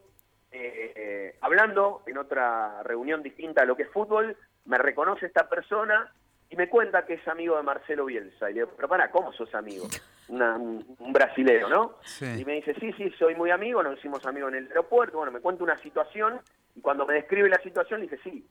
[0.53, 5.49] eh, eh, hablando en otra reunión distinta a lo que es fútbol, me reconoce esta
[5.49, 6.13] persona
[6.55, 8.49] y me cuenta que es amigo de Marcelo Bielsa.
[8.49, 9.89] Y le digo, pero para, ¿cómo sos amigo?
[10.29, 11.99] un, un, brasilero, ¿no?
[12.21, 15.33] Y me dice, sí, sí, soy muy amigo, nos hicimos amigos en el aeropuerto, bueno,
[15.33, 16.41] me cuenta una situación
[16.77, 18.47] y cuando me describe la situación le dije, sí,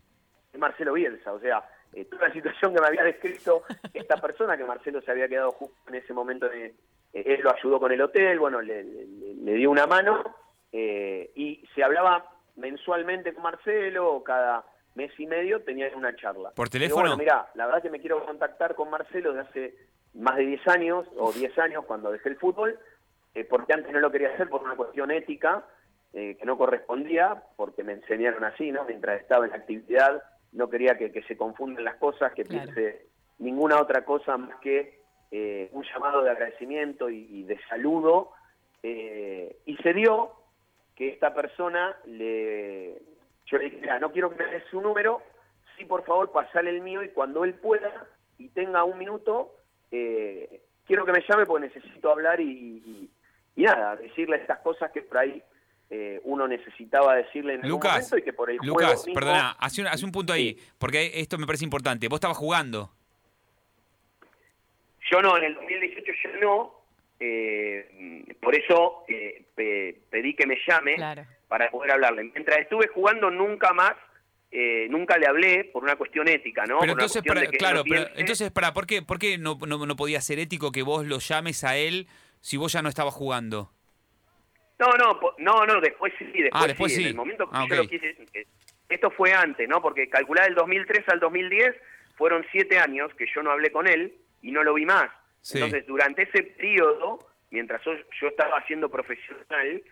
[0.52, 1.64] es Marcelo Bielsa, o sea,
[1.94, 3.64] eh, toda la situación que me había descrito
[3.94, 6.66] esta persona, que Marcelo se había quedado justo en ese momento, de,
[7.14, 10.24] eh, él lo ayudó con el hotel, bueno, le, dio una mano
[10.74, 16.52] eh, y se hablaba mensualmente con Marcelo, cada mes y medio tenía una charla.
[16.52, 17.02] ¿Por teléfono?
[17.02, 19.76] bueno, mira, la verdad que me quiero contactar con Marcelo de hace
[20.14, 22.80] más de 10 años, o 10 años cuando dejé el fútbol,
[23.34, 25.66] eh, porque antes no lo quería hacer por una cuestión ética,
[26.14, 28.84] eh, que no correspondía, porque me enseñaron así, ¿no?
[28.86, 33.08] Mientras estaba en la actividad, no quería que, se confundan las cosas, que piense
[33.40, 35.02] ninguna otra cosa más que
[35.32, 38.32] eh, un llamado de agradecimiento y, de saludo.
[38.84, 40.34] y se dio
[40.96, 43.02] que esta persona le...
[43.46, 45.22] Yo le dije, mira, no quiero que me des su número,
[45.78, 49.56] sí, por favor, pasale el mío y cuando él pueda y tenga un minuto,
[49.92, 53.10] eh, quiero que me llame porque necesito hablar y,
[53.56, 55.42] nada, decirle estas cosas que por ahí
[55.90, 59.88] eh, uno necesitaba decirle en Lucas, momento y que por el Lucas, perdona, hace un,
[59.88, 62.08] hace un punto ahí, porque esto me parece importante.
[62.08, 62.92] ¿Vos estabas jugando?
[65.12, 66.74] Yo no, en el 2018 yo no,
[67.20, 69.06] eh, por eso
[69.56, 70.96] pedí que me llame
[71.54, 72.24] para poder hablarle.
[72.24, 73.94] Mientras estuve jugando nunca más
[74.50, 76.80] eh, nunca le hablé por una cuestión ética, ¿no?
[76.80, 77.22] Pero entonces,
[77.60, 81.06] claro, pero entonces, para, ¿por qué, por qué no, no, podía ser ético que vos
[81.06, 82.08] lo llames a él
[82.40, 83.72] si vos ya no estabas jugando?
[84.80, 87.04] No, no, no, no, después sí, después, ah, después sí.
[87.04, 88.18] En el momento que ah, yo lo quise,
[88.90, 89.80] esto fue antes, ¿no?
[89.80, 91.76] Porque calcular del 2003 al 2010
[92.16, 95.12] fueron siete años que yo no hablé con él y no lo vi más.
[95.54, 97.20] Entonces, durante ese periodo,
[97.52, 99.84] mientras yo, estaba siendo profesional,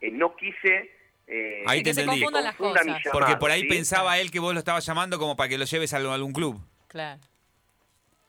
[0.00, 0.95] eh, no quise
[1.26, 2.24] eh, ahí te entendí.
[3.12, 5.92] Porque por ahí pensaba él que vos lo estabas llamando como para que lo lleves
[5.92, 6.60] a algún club.
[6.88, 7.20] Claro.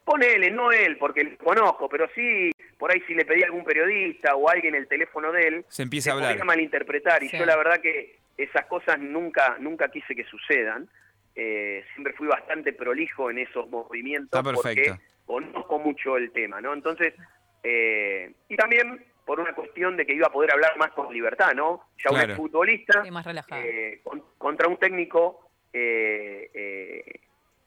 [0.04, 3.66] Ponele, no él, porque lo conozco, pero sí, por ahí si le pedí a algún
[3.66, 6.44] periodista o alguien el teléfono de él, se empieza a hablar.
[6.46, 7.24] malinterpretar.
[7.24, 10.88] Y yo la verdad que esas cosas nunca, nunca quise que sucedan.
[11.36, 16.74] Eh, siempre fui bastante prolijo en esos movimientos porque conozco mucho el tema, ¿no?
[16.74, 17.14] Entonces,
[17.62, 21.54] eh, y también por una cuestión de que iba a poder hablar más con libertad,
[21.54, 21.84] ¿no?
[22.04, 23.04] Ya un futbolista
[23.52, 24.02] eh,
[24.38, 27.20] contra un técnico eh, eh,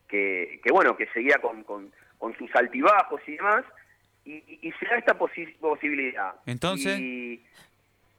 [0.08, 1.92] que, bueno, que seguía con, con,
[2.38, 3.64] sus altibajos y demás,
[4.24, 6.34] y, se da esta posibilidad.
[6.46, 6.98] Entonces...
[6.98, 7.44] Y,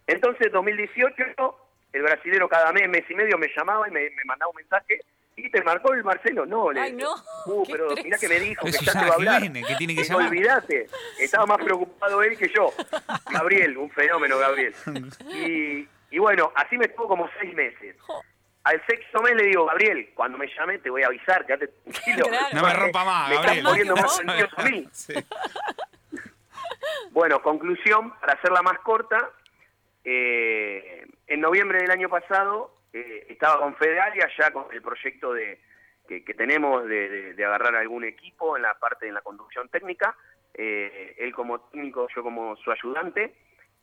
[0.05, 1.57] entonces, 2018,
[1.93, 4.99] el brasilero cada mes, mes y medio me llamaba y me, mandaba un mensaje
[5.35, 6.45] ¿Y te marcó el Marcelo?
[6.45, 7.13] No, le Ay, no,
[7.45, 8.05] Uh, qué pero estrés.
[8.05, 9.41] mirá que me dijo que ya te va a que hablar.
[9.41, 10.29] viene, que tiene que Digo, llamar.
[10.31, 10.87] Olvídate,
[11.19, 12.73] estaba más preocupado él que yo.
[13.31, 14.75] Gabriel, un fenómeno, Gabriel.
[15.33, 17.95] Y, y bueno, así me estuvo como seis meses.
[18.63, 22.25] Al sexto mes le digo, Gabriel, cuando me llame te voy a avisar, quédate tranquilo.
[22.27, 22.47] Claro.
[22.53, 23.57] No me rompa más, Me Gabriel.
[23.57, 24.87] estás poniendo más No, nervioso a mí.
[24.91, 25.13] Sí.
[27.11, 29.29] Bueno, conclusión, para hacerla más corta,
[30.03, 35.59] eh, en noviembre del año pasado eh, estaba con Fedalia ya con el proyecto de
[36.07, 39.69] que, que tenemos de, de- de agarrar algún equipo en la parte de la conducción
[39.69, 40.15] técnica,
[40.53, 43.33] eh, él como técnico, yo como su ayudante,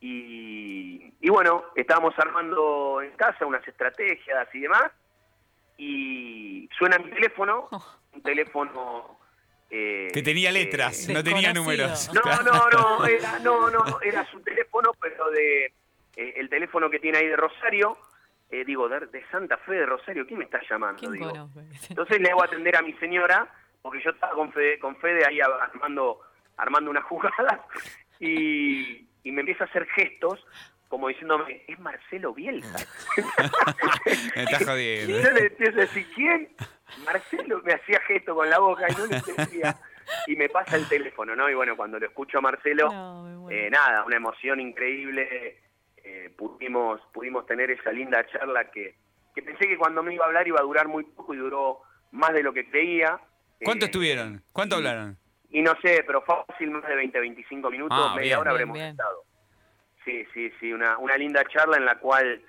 [0.00, 4.92] y, y bueno, estábamos armando en casa unas estrategias y demás,
[5.76, 7.68] y suena mi teléfono,
[8.12, 9.18] un teléfono...
[9.70, 12.10] eh, Que tenía letras, no tenía números.
[12.12, 15.66] No, no, no, era, no, no, era su teléfono, pero de
[16.16, 17.96] eh, el teléfono que tiene ahí de Rosario,
[18.50, 20.98] eh, digo, de, de Santa Fe de Rosario, ¿quién me está llamando?
[21.00, 21.50] ¿Quién Digo.
[21.88, 23.48] Entonces le hago atender a mi señora,
[23.82, 26.20] porque yo estaba con Fede, con Fede ahí armando,
[26.56, 27.64] armando una jugada,
[28.20, 30.44] y, y me empieza a hacer gestos,
[30.88, 32.78] como diciéndome, es Marcelo Bielsa.
[34.36, 35.18] Me estás jodiendo.
[35.18, 36.48] Y yo le empiezo a decir, ¿quién?
[37.04, 39.76] Marcelo me hacía gesto con la boca y no le entendía.
[40.26, 41.50] Y me pasa el teléfono, ¿no?
[41.50, 43.50] Y bueno, cuando lo escucho a Marcelo, No, muero.
[43.66, 45.60] eh, nada, una emoción increíble.
[46.10, 48.94] Eh, pudimos, pudimos tener esa linda charla que,
[49.34, 51.80] que pensé que cuando me iba a hablar iba a durar muy poco y duró
[52.12, 53.20] más de lo que creía.
[53.62, 54.42] ¿Cuánto Eh, estuvieron?
[54.52, 55.16] ¿Cuánto y- hablaron?
[55.50, 58.38] Y no sé, pero fácil más de 20, 25 minutos, Ah, media bien.
[58.38, 58.90] hora Bien, habremos bien.
[58.90, 59.24] estado.
[60.04, 62.42] Sí, sí, sí, una, una linda charla en la cual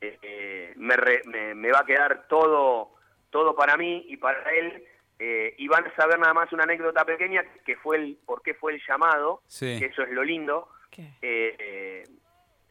[0.00, 2.94] eh, eh, me, re- me, me va a quedar todo,
[3.30, 4.84] todo para mí y para él.
[5.18, 8.52] eh, y van a saber nada más una anécdota pequeña que fue el por qué
[8.52, 9.78] fue el llamado, Sí.
[9.78, 10.68] que eso es lo lindo.
[10.98, 11.14] Eh,
[11.58, 12.04] eh,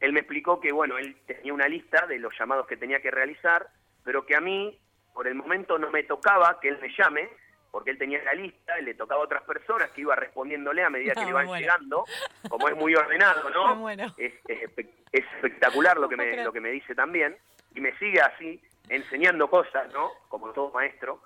[0.06, 3.12] él me explicó que, bueno, él tenía una lista de los llamados que tenía que
[3.12, 3.68] realizar,
[4.04, 4.80] pero que a mí,
[5.13, 7.30] por el momento, no me tocaba que él me llame,
[7.72, 10.89] porque él tenía la lista y le tocaba a otras personas que iba respondiéndole a
[10.89, 12.06] medida No, que le me iban llegando,
[12.50, 13.76] como es muy ordenado, ¿no?
[13.76, 14.06] muero.
[14.18, 17.36] Es, es espe- es espectacular lo que, me, lo que me dice también,
[17.74, 20.10] y me sigue así, enseñando cosas, ¿no?
[20.30, 21.22] Como todo maestro.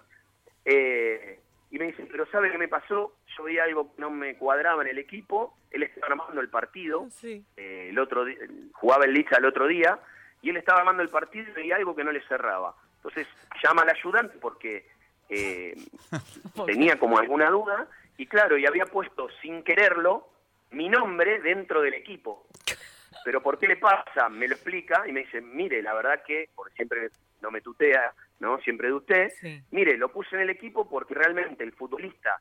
[0.65, 1.39] Eh,
[1.71, 3.15] y me dice, pero ¿sabe qué me pasó?
[3.37, 7.07] Yo vi algo que no me cuadraba en el equipo, él estaba armando el partido,
[7.11, 7.45] Sí.
[7.57, 8.25] eh, el otro
[8.73, 9.99] jugaba el Licha el otro día
[10.41, 12.75] y él estaba armando el partido y veía algo que no le cerraba.
[12.97, 13.27] Entonces
[13.63, 14.87] llama al ayudante porque
[15.29, 15.75] eh,
[16.65, 20.27] tenía como alguna duda y claro, y había puesto sin quererlo
[20.71, 22.47] mi nombre dentro del equipo.
[23.25, 24.29] Pero ¿por qué le pasa?
[24.29, 27.09] Me lo explica y me dice, mire, la verdad que, porque siempre
[27.41, 28.59] no me tutea, ¿no?
[28.59, 29.61] Siempre de usted, Sí.
[29.71, 32.39] mire, lo puse en el equipo porque realmente el futbolista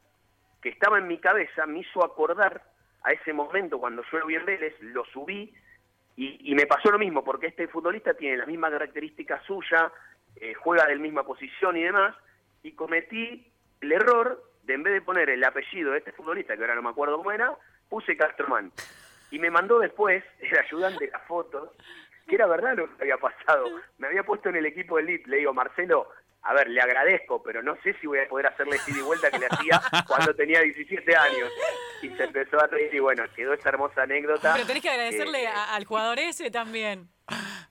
[0.62, 2.62] que estaba en mi cabeza me hizo acordar
[3.04, 5.54] a ese momento cuando yo lo vi en Vélez, lo subí
[6.16, 9.92] y, y me pasó lo mismo, porque este futbolista tiene la misma característica suya,
[10.36, 12.16] eh, juega de la misma posición y demás,
[12.64, 16.62] y cometí el error de en vez de poner el apellido de este futbolista, que
[16.62, 17.56] ahora no me acuerdo cómo era,
[17.88, 18.72] puse Castromán.
[19.30, 21.70] Y me mandó después el ayudante las fotos,
[22.28, 23.66] que era verdad lo que había pasado.
[23.98, 26.08] Me había puesto en el equipo de Elite, le digo, Marcelo,
[26.42, 29.30] a ver, le agradezco, pero no sé si voy a poder hacerle ida y vuelta
[29.30, 31.50] que le hacía cuando tenía 17 años.
[32.02, 34.52] Y se empezó a reír y bueno, quedó esa hermosa anécdota.
[34.54, 37.08] Pero tenés que agradecerle Eh, a- al jugador ese también.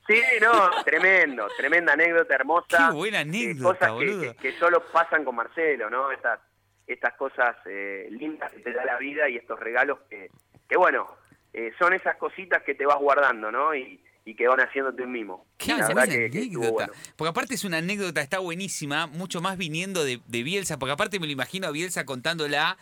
[0.08, 2.90] Sí, no, tremendo, tremenda anécdota hermosa.
[2.90, 4.22] Qué buena Eh, anécdota, cosas que, boludo.
[4.22, 6.12] que- que solo pasan con Marcelo, ¿no?
[6.12, 6.40] Estas,
[6.86, 10.30] estas cosas eh, lindas que te da la vida y estos regalos que,
[10.68, 11.08] que bueno,
[11.54, 13.74] eh, son esas cositas que te vas guardando, ¿no?
[13.74, 15.46] Y, y que van haciéndote un mimo.
[15.58, 16.86] Qué La buena verdad que- que estuvo anécdota.
[16.88, 16.94] bueno.
[17.16, 21.20] Porque aparte es una anécdota, está buenísima, mucho más viniendo de, de Bielsa, porque aparte
[21.20, 22.78] me lo imagino a Bielsa contándola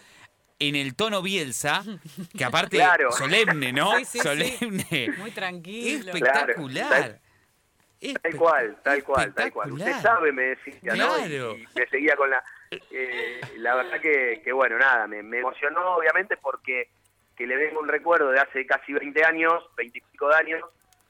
[0.58, 1.84] en el tono Bielsa,
[2.36, 3.12] que aparte Claro.
[3.12, 3.92] solemne, ¿no?
[4.00, 4.20] Sí, sí, sí.
[4.24, 5.14] solemne.
[5.20, 6.12] Muy tranquilo.
[6.14, 6.88] Espectacular.
[6.90, 7.16] Claro.
[8.22, 9.72] Tal cual, tal cual, tal cual.
[9.72, 10.94] Usted sabe, me decía, ¿no?
[10.94, 11.56] Y- Claro.
[11.58, 12.44] Y, me seguía con la...
[12.92, 16.90] eh, la verdad que, que, bueno, nada, me, me emocionó obviamente porque
[17.36, 20.62] que le vengo un recuerdo de hace casi 20 años, 20 y pico de años,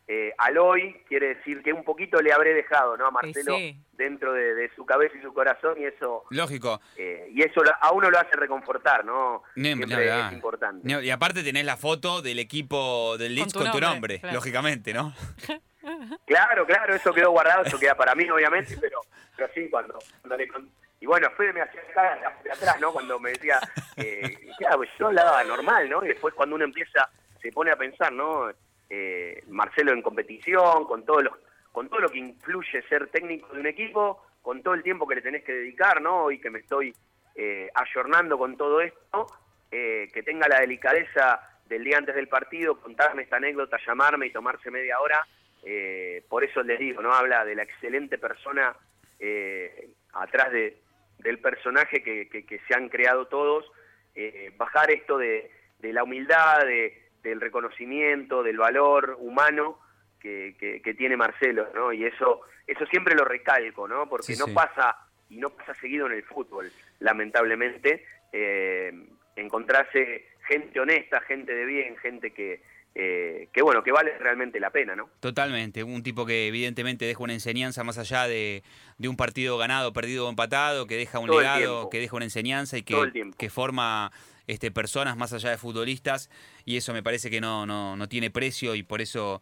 [0.07, 3.07] eh, al hoy quiere decir que un poquito le habré dejado, ¿no?
[3.07, 3.75] A Marcelo sí.
[3.93, 6.23] dentro de, de su cabeza y su corazón y eso...
[6.29, 6.79] Lógico.
[6.97, 9.41] eh, y eso lo- a uno lo hace reconfortar, ¿no?
[9.55, 10.87] Siempre es importante.
[11.03, 14.35] Y aparte tenés la foto del equipo del Leeds tu con tu nombre, nombre, claro.
[14.35, 15.13] lógicamente, ¿no?
[16.25, 19.01] Claro, claro, eso quedó guardado, eso queda para mí, obviamente, pero,
[19.35, 20.67] pero sí, cuando, cuando le con-
[20.99, 21.81] Y bueno, Fede me hacía
[22.51, 22.91] atrás, ¿no?
[22.91, 23.59] Cuando me decía,
[23.97, 26.03] eh, claro, pues yo hablaba normal, ¿no?
[26.03, 27.07] Y después cuando uno empieza,
[27.39, 28.49] se pone a pensar, ¿no?
[28.89, 31.37] Eh, Marcelo en competición, con todo, lo,
[31.71, 35.15] con todo lo que influye ser técnico de un equipo, con todo el tiempo que
[35.15, 36.29] le tenés que dedicar, ¿no?
[36.29, 36.93] Y que me estoy
[37.35, 39.27] eh, ayornando con todo esto,
[39.71, 44.31] eh, que tenga la delicadeza del día antes del partido, contarme esta anécdota, llamarme y
[44.31, 45.25] tomarse media hora,
[45.63, 47.11] eh, por eso les digo, ¿no?
[47.11, 48.75] Habla de la excelente persona,
[49.19, 50.77] eh, atrás de,
[51.19, 53.65] del personaje que, que, se han creado todos,
[54.13, 59.79] eh, bajar esto de, de la humildad, de, del reconocimiento, del valor humano
[60.19, 61.93] que, que, tiene Marcelo, ¿no?
[61.93, 64.07] Y eso, eso siempre lo recalco, ¿no?
[64.09, 64.97] Porque no pasa,
[65.29, 68.91] y no pasa seguido en el fútbol, lamentablemente, eh,
[69.35, 72.61] encontrarse gente honesta, gente de bien, gente que,
[72.95, 75.09] eh, que bueno, que vale realmente la pena, ¿no?
[75.19, 78.63] Totalmente, un tipo que evidentemente deja una enseñanza más allá de,
[78.99, 82.83] un partido ganado, perdido o empatado, que deja un legado, que deja una enseñanza y
[82.83, 84.11] que, que forma
[84.47, 86.29] este, personas más allá de futbolistas
[86.65, 89.41] y eso me parece que no, no, no tiene precio y por eso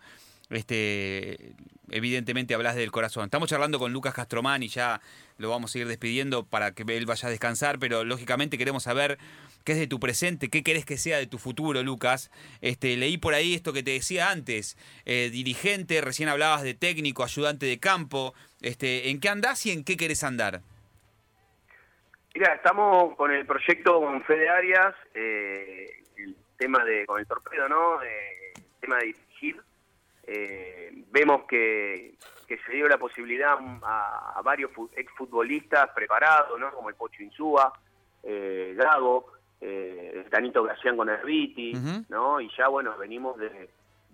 [0.49, 1.55] este,
[1.89, 3.25] evidentemente hablas del corazón.
[3.25, 5.01] Estamos charlando con Lucas Castromán y ya
[5.37, 9.17] lo vamos a ir despidiendo para que él vaya a descansar, pero lógicamente queremos saber
[9.63, 12.29] qué es de tu presente, qué querés que sea de tu futuro, Lucas.
[12.61, 17.23] Este, leí por ahí esto que te decía antes, eh, dirigente, recién hablabas de técnico,
[17.23, 18.33] ayudante de campo.
[18.61, 20.61] Este, ¿En qué andás y en qué querés andar?
[22.33, 27.69] Mira, estamos con el proyecto con Fede Arias, eh, el tema de, con el torpedo,
[27.69, 28.01] ¿no?
[28.01, 29.61] Eh, el tema de dirigir.
[31.11, 32.15] vemos que,
[32.47, 36.71] que, se dio la posibilidad a, varios exfutbolistas preparados, ¿no?
[36.71, 37.71] Como el Pocho Insúa,
[38.23, 41.73] eh, Gago, eh, Tanito Gracián con Herbiti,
[42.09, 42.39] ¿no?
[42.41, 43.69] Y ya, bueno, venimos de,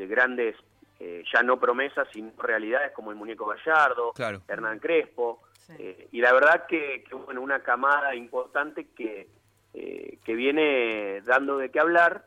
[0.07, 0.55] grandes,
[0.99, 4.13] eh, ya no promesas, sino realidades como el Muñeco Gallardo,
[4.47, 5.41] Hernán Crespo,
[5.77, 9.27] eh, y la verdad que, bueno, una camada importante que,
[9.73, 12.25] eh, que viene dando de qué hablar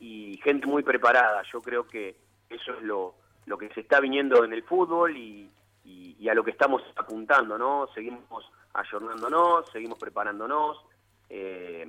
[0.00, 1.42] y gente muy preparada.
[1.52, 2.16] Yo creo que
[2.50, 3.14] eso es lo,
[3.46, 5.50] lo que se está viniendo en el fútbol y,
[5.84, 7.88] y a lo que estamos apuntando, ¿no?
[7.94, 10.84] Seguimos ayornándonos, seguimos preparándonos,
[11.28, 11.86] eh,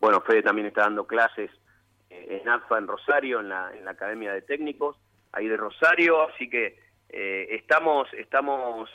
[0.00, 1.50] bueno, Fede también está dando clases
[2.10, 4.96] eh, en AFA en Rosario, en la, en la Academia de Técnicos,
[5.32, 8.90] ahí de Rosario, así que eh, estamos, estamos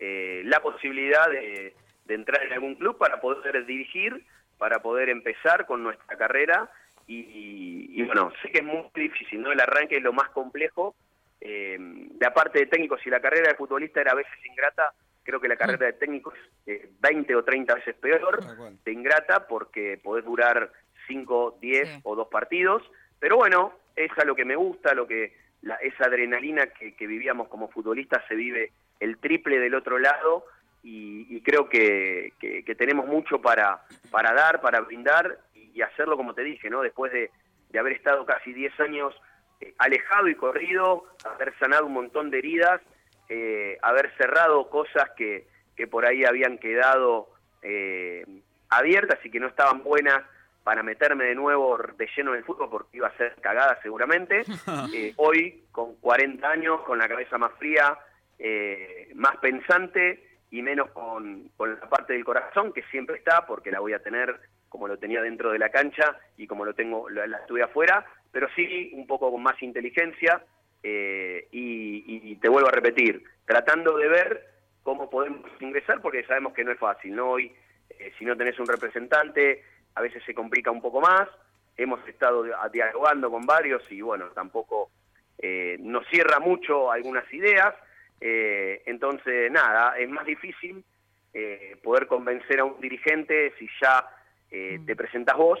[0.00, 1.74] eh, la posibilidad de,
[2.08, 4.24] entrar en algún club para poder dirigir,
[4.56, 6.70] para poder empezar con nuestra carrera
[7.06, 9.50] y, bueno, sé que es muy difícil, ¿no?
[9.50, 10.94] El arranque es lo más complejo.
[11.40, 15.48] la parte de técnicos y la carrera de futbolista era a veces ingrata, creo que
[15.48, 16.32] la carrera de técnico
[16.66, 18.40] es 20 o 30 veces peor,
[18.84, 20.70] te ingrata porque podés durar
[21.06, 22.82] 5, 10 o 2 partidos,
[23.18, 27.48] pero bueno, es a lo que me gusta, lo que la, esa adrenalina que, vivíamos
[27.48, 30.44] como futbolistas se vive el triple del otro lado
[30.82, 36.42] y, creo que, que, tenemos mucho para, para dar, para brindar y, hacerlo como te
[36.42, 36.80] dije, ¿no?
[36.80, 37.30] Después de,
[37.70, 39.14] de haber estado casi 10 años
[39.60, 42.80] eh, alejado y corrido, haber sanado un montón de heridas
[43.28, 47.28] eh, haber cerrado cosas que, que, por ahí habían quedado
[47.60, 48.24] eh,
[48.70, 50.22] abiertas y que no estaban buenas
[50.64, 54.44] para meterme de nuevo de lleno en el fútbol porque iba a ser cagada seguramente.
[54.94, 57.98] Eh, hoy, con 40 años, con la cabeza más fría,
[59.14, 63.80] más pensante y menos con, con, la parte del corazón, que siempre está, porque la
[63.80, 67.26] voy a tener como lo tenía dentro de la cancha y como lo tengo, la,
[67.26, 70.42] la estuve afuera, pero sí un poco con más inteligencia,
[70.82, 74.46] eh, y, te vuelvo a repetir, tratando de ver
[74.82, 77.30] cómo podemos ingresar, porque sabemos que no es fácil, ¿no?
[77.30, 77.52] Hoy,
[77.90, 79.64] eh, si no tenés un representante,
[79.96, 81.28] a veces se complica un poco más.
[81.76, 84.90] Hemos estado dialogando con varios y, bueno, tampoco
[85.38, 87.74] eh, nos cierra mucho algunas ideas.
[88.20, 90.84] Entonces, nada, es más difícil
[91.82, 94.04] poder convencer a un dirigente si ya
[94.50, 94.96] te mm.
[94.96, 95.60] presentas vos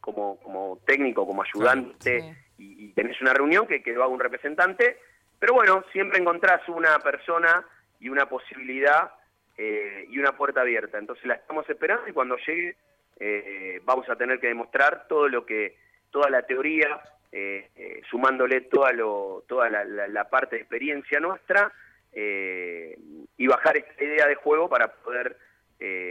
[0.00, 4.98] como, como técnico, como ayudante y, tenés una reunión que, que lo haga un representante,
[5.38, 7.64] pero bueno, siempre encontrás una persona
[8.00, 9.12] y una posibilidad
[9.56, 10.98] eh, y una puerta abierta.
[10.98, 12.76] Entonces la estamos esperando y cuando llegue
[13.20, 15.76] eh, vamos a tener que demostrar todo lo que,
[16.10, 17.00] toda la teoría,
[17.32, 21.72] eh, sumándole toda, lo, toda la, parte de experiencia nuestra
[22.14, 25.36] y bajar esta idea de juego para poder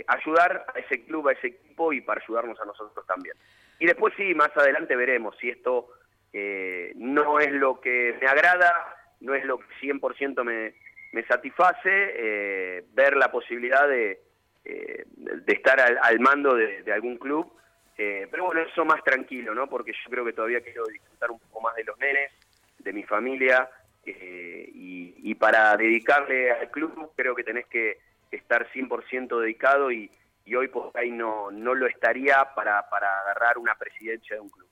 [0.08, 3.36] ayudar a ese club, a ese equipo y para ayudarnos a nosotros también.
[3.80, 5.89] Y después sí, más adelante veremos si esto
[6.32, 8.74] eh, no es lo que me agrada,
[9.22, 10.74] no es lo que 100% me,
[11.12, 14.20] me satisface, eh, ver la posibilidad de,
[14.66, 17.54] eh, de estar al, mando de, algún club,
[17.96, 19.70] pero bueno, eso más tranquilo, ¿no?
[19.70, 22.32] Porque yo creo que todavía quiero disfrutar un poco más de los nenes,
[22.80, 23.69] de mi familia,
[24.06, 27.97] y, para dedicarle al club creo que tenés que
[28.31, 30.10] estar 100% dedicado y,
[30.45, 34.49] y hoy por ahí no, no lo estaría para, para agarrar una presidencia de un
[34.49, 34.67] club.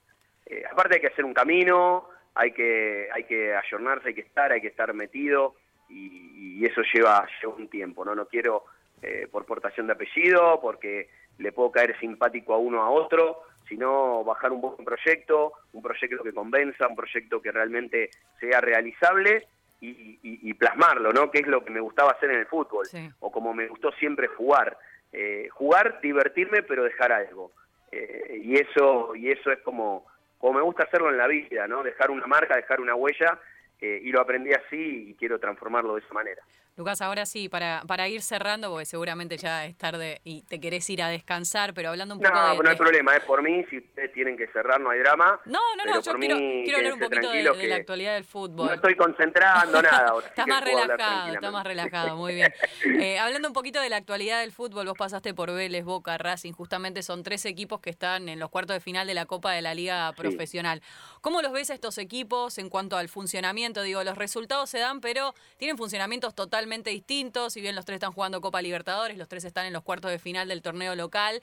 [0.46, 4.52] Eh, aparte hay que hacer un camino, hay que, hay que ayornarse, hay que estar,
[4.52, 5.56] hay que estar metido
[5.90, 8.14] y, eso lleva, lleva, un tiempo, ¿no?
[8.14, 8.66] No quiero
[9.02, 11.10] eh, por portación de apellido, porque
[11.40, 13.42] le puedo caer simpático a uno a otro,
[13.72, 19.48] sino bajar un buen proyecto, un proyecto que convenza, un proyecto que realmente sea realizable
[19.80, 21.32] y, plasmarlo, ¿no?
[21.32, 22.86] Que es lo que me gustaba hacer en el fútbol,
[23.22, 24.78] o como me gustó siempre jugar.
[25.14, 27.52] Eh, jugar, divertirme, pero dejar algo.
[27.92, 30.06] Eh, y eso y eso es como,
[30.38, 31.82] como me gusta hacerlo en la vida, ¿no?
[31.82, 33.40] Dejar una marca, dejar una huella,
[33.80, 36.42] eh, y lo aprendí así y quiero transformarlo de esa manera.
[36.82, 40.90] Lucas, ahora sí, para, para ir cerrando, porque seguramente ya es tarde y te querés
[40.90, 42.58] ir a descansar, pero hablando un poco no, de...
[42.58, 45.40] No, no hay problema, es por mí, si ustedes tienen que cerrar no hay drama.
[45.46, 48.66] No, no, no, yo quiero, quiero hablar un poquito de, la actualidad del fútbol.
[48.66, 50.26] No estoy concentrando nada ahora.
[50.26, 52.52] estás más relajado, estás más relajado, muy bien.
[53.02, 56.52] Eh, hablando un poquito de la actualidad del fútbol, vos pasaste por Vélez, Boca, Racing,
[56.52, 59.62] justamente son tres equipos que están en los cuartos de final de la Copa de
[59.62, 60.82] la Liga Profesional.
[61.22, 63.82] ¿Cómo los ves estos equipos en cuanto al funcionamiento?
[63.82, 68.14] Digo, los resultados se dan, pero tienen funcionamientos totalmente distintos si bien los tres están
[68.14, 71.42] jugando Copa Libertadores, los tres están en los cuartos de final del torneo local,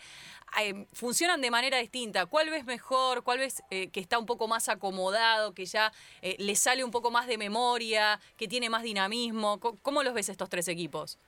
[0.61, 2.27] eh, funcionan de manera distinta.
[2.27, 3.23] ¿Cuál ves mejor?
[3.23, 6.91] ¿Cuál ves eh, que está un poco más acomodado, que ya eh, le sale un
[6.91, 9.61] poco más de memoria, que tiene más dinamismo?
[9.61, 11.19] ¿Cómo, los ves estos tres equipos?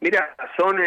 [0.00, 0.78] Mira, son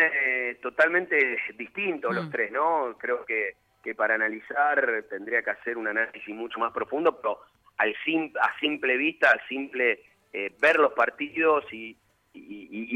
[0.62, 2.32] totalmente distintos los mm.
[2.32, 2.96] tres, ¿no?
[2.98, 7.40] Creo que, que para analizar tendría que hacer un análisis mucho más profundo, pero
[7.78, 7.96] al
[8.42, 10.00] a simple vista, al simple
[10.34, 11.96] eh, ver los partidos y,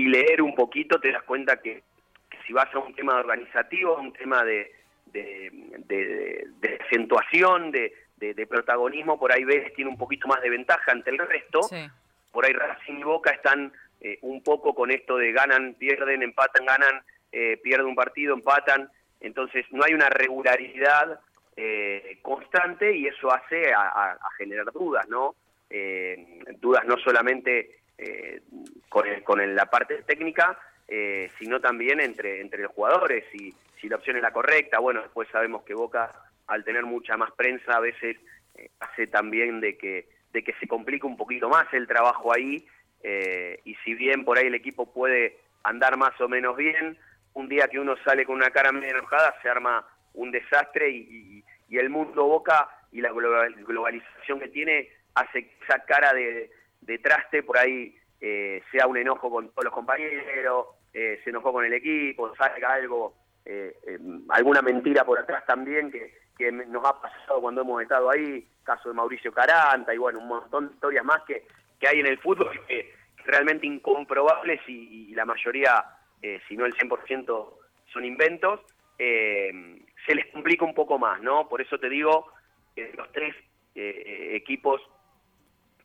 [0.09, 1.83] leer un poquito, te das cuenta que,
[2.45, 4.71] si vas a un tema organizativo, un tema de,
[5.05, 11.19] de, acentuación, de, protagonismo, por ahí ves tiene un poquito más de ventaja ante el
[11.19, 11.61] resto.
[12.31, 13.71] Por ahí Racing y Boca están
[14.01, 18.89] eh, un poco con esto de ganan, pierden, empatan, ganan, eh, pierden un partido, empatan.
[19.19, 21.19] Entonces no hay una regularidad
[21.55, 25.35] eh, constante y eso hace a generar dudas, ¿no?
[25.70, 28.41] Eh, dudas no solamente eh,
[28.89, 30.57] con, con la parte técnica,
[30.88, 34.80] eh, sino también entre, entre los jugadores, si, si la opción es la correcta.
[34.80, 36.13] Bueno, después sabemos que Boca,
[36.47, 38.18] al tener mucha más prensa, a veces
[38.55, 42.65] eh, hace también de que, de que se complique un poquito más el trabajo ahí,
[43.63, 46.97] y si bien por ahí el equipo puede andar más o menos bien,
[47.36, 51.43] un día que uno sale con una cara medio enojada, se arma un desastre y,
[51.70, 56.49] y el mundo Boca y la globalización que tiene hace esa cara de,
[56.99, 61.65] traste, por ahí eh, sea un enojo con todos los compañeros, eh, se enojó con
[61.65, 63.15] el equipo, salga algo,
[63.45, 63.76] eh,
[64.30, 68.95] alguna mentira por atrás también que, nos ha pasado cuando hemos estado ahí, caso de
[68.95, 71.47] Mauricio Caranta y bueno, un montón de historias más que,
[71.80, 72.93] que hay en el fútbol que,
[73.26, 75.84] realmente incomprobables y, la mayoría,
[76.47, 77.53] si no el 100%,
[77.91, 78.61] son inventos,
[78.97, 81.49] se les complica un poco más, ¿no?
[81.49, 82.28] Por eso te digo
[82.74, 83.36] que los tres
[83.76, 84.82] equipos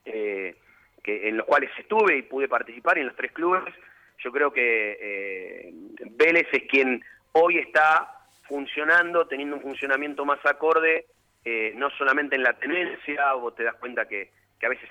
[0.05, 0.57] eh,
[1.03, 3.75] que, en los cuales estuve y pude participar en los tres clubes.
[4.19, 5.73] Yo creo que eh,
[6.13, 11.07] Vélez es quien hoy está funcionando, teniendo un funcionamiento más acorde,
[11.45, 14.31] eh, no solamente en la tenencia, vos te das cuenta que,
[14.63, 14.89] a veces,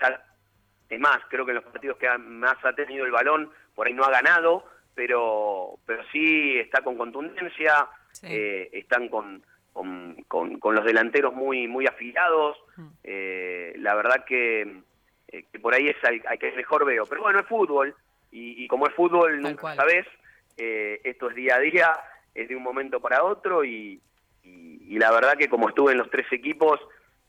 [0.89, 3.93] es más, creo que en los partidos que más ha tenido el balón, por ahí
[3.93, 7.87] no ha ganado, pero, pero sí está con contundencia,
[8.21, 9.41] están con,
[9.71, 12.57] con, con, los delanteros muy, muy afilados.
[12.75, 13.81] Mm.
[13.81, 14.81] la verdad que
[15.31, 17.05] eh, que por ahí es al, que mejor veo.
[17.05, 17.95] Pero bueno, es fútbol,
[18.33, 20.05] y, como es fútbol, nunca sabes,
[20.57, 21.97] eh, esto es día a día,
[22.33, 23.99] es de un momento para otro, y,
[24.43, 26.79] la verdad que como estuve en los tres equipos,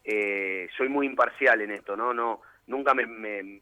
[0.05, 2.13] eh, soy muy imparcial en esto, ¿no?
[2.13, 3.61] no Nunca me, me,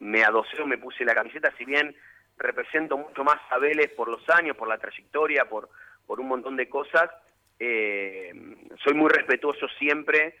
[0.00, 1.94] me adosé o me puse la camiseta, si bien
[2.36, 5.68] represento mucho más a Vélez por los años, por la trayectoria, por,
[6.06, 7.10] por un montón de cosas,
[7.58, 10.36] soy muy respetuoso siempre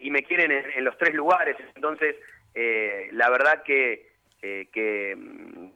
[0.00, 2.16] y me quieren en, los tres lugares, entonces
[2.54, 5.16] eh, la verdad que, eh, que,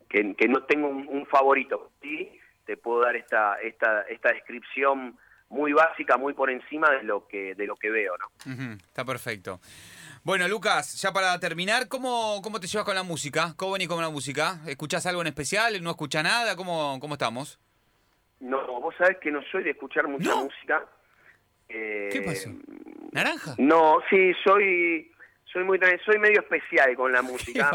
[0.08, 1.90] que, no tengo un, favorito.
[2.02, 2.30] Sí,
[2.66, 5.18] te puedo dar esta, esta, esta descripción
[5.48, 8.14] muy básica, muy por encima de lo que, de lo que veo.
[8.16, 8.76] ¿no?
[8.86, 9.60] está perfecto.
[10.24, 13.52] Bueno, Lucas, ya para terminar, ¿cómo, cómo te llevas con la música?
[13.56, 14.60] ¿Cómo venís con la música?
[14.66, 15.82] ¿Escuchás algo en especial?
[15.82, 16.56] ¿No escuchás nada?
[16.56, 17.58] ¿Cómo, cómo estamos?
[18.40, 20.84] No, vos sabés que no soy de escuchar mucha música.
[21.68, 22.50] ¿Qué eh, pasó?
[23.12, 23.54] ¿Naranja?
[23.58, 25.10] No, sí, soy
[25.55, 27.70] soy muy soy medio especial con la música.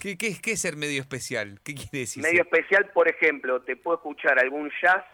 [0.00, 1.60] ¿Qué, qué, qué es ser medio especial?
[1.64, 2.22] ¿Qué quiere decir?
[2.22, 5.04] Medio especial, por ejemplo, te puedo escuchar algún jazz,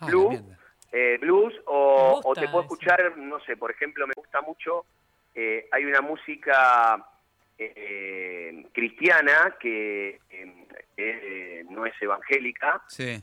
[0.00, 0.42] ah, blues,
[0.90, 4.86] eh, blues o, te puedo escuchar, no sé, por ejemplo, me gusta mucho,
[5.34, 7.06] eh, hay una música
[7.58, 10.18] eh, cristiana que
[11.68, 12.82] no es evangélica.
[12.88, 13.22] Sí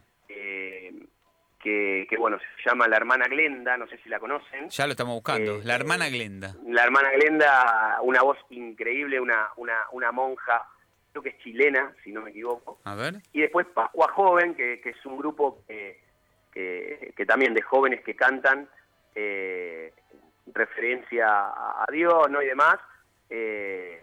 [1.59, 4.69] que, bueno, se llama la hermana Glenda, no sé si la conocen.
[4.69, 6.55] Ya lo estamos buscando, eh, la hermana Glenda.
[6.65, 10.65] La hermana Glenda, una voz increíble, una, una, una monja,
[11.11, 12.79] creo que es chilena, si no me equivoco.
[12.85, 13.15] A ver.
[13.33, 15.99] Y después Pascua Joven, que, es un grupo que,
[16.51, 18.69] que, también de jóvenes que cantan
[19.15, 19.93] eh,
[20.53, 22.41] referencia a, Dios, ¿no?
[22.41, 22.77] Y demás.
[23.29, 24.01] Eh,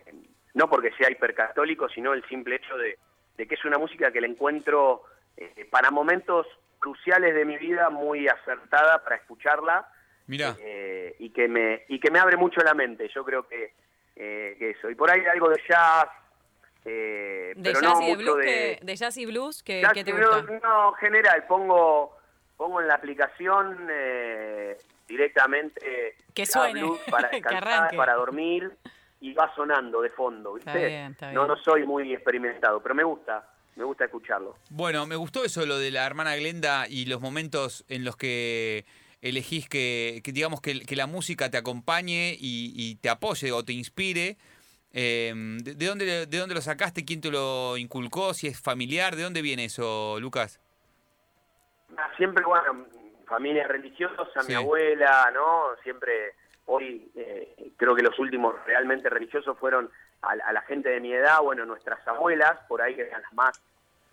[0.57, 2.99] no porque sea hipercatólico, sino el simple hecho de,
[3.37, 5.03] que es una música que la encuentro
[5.37, 6.47] eh, para momentos
[6.79, 9.89] cruciales de mi vida muy acertada para escucharla
[10.27, 10.57] Mira.
[10.61, 13.09] Eh, y que me y que me abre mucho la mente.
[13.15, 13.75] Yo creo que,
[14.17, 14.91] eh, eso.
[14.91, 16.09] Y por ahí algo de jazz.
[16.85, 20.43] Eh, de, jazz y de, blues que, de jazz y blues que, te gusta?
[20.63, 22.17] No, general, pongo
[22.57, 23.89] pongo en la aplicación
[25.09, 28.73] directamente que suene, para descansar, para dormir
[29.21, 31.11] y va sonando de fondo, ¿viste?
[31.33, 34.57] No, no soy muy experimentado, pero me gusta, me gusta escucharlo.
[34.71, 38.85] Bueno, me gustó eso, lo de la hermana Glenda y los momentos en los que
[39.21, 44.37] elegís que, digamos, que, la música te acompañe y, te apoye o te inspire.
[44.93, 47.05] Em, ¿de, dónde, ¿De dónde lo sacaste?
[47.05, 48.33] ¿Quién te lo inculcó?
[48.33, 49.15] ¿Si es familiar?
[49.15, 50.59] ¿De dónde viene eso, Lucas?
[51.99, 52.87] Ah, siempre, bueno,
[53.27, 55.77] familia religiosa, mi abuela, ¿no?
[55.83, 56.35] Siempre,
[56.67, 59.91] hoy eh, creo que los últimos realmente religiosos fueron
[60.29, 63.61] a, la gente de mi edad, bueno, nuestras abuelas, por ahí que eran las más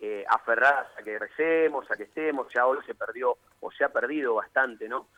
[0.00, 3.88] eh, aferradas a que recemos, a que estemos, ya hoy se perdió o se ha
[3.88, 5.08] perdido bastante, ¿no?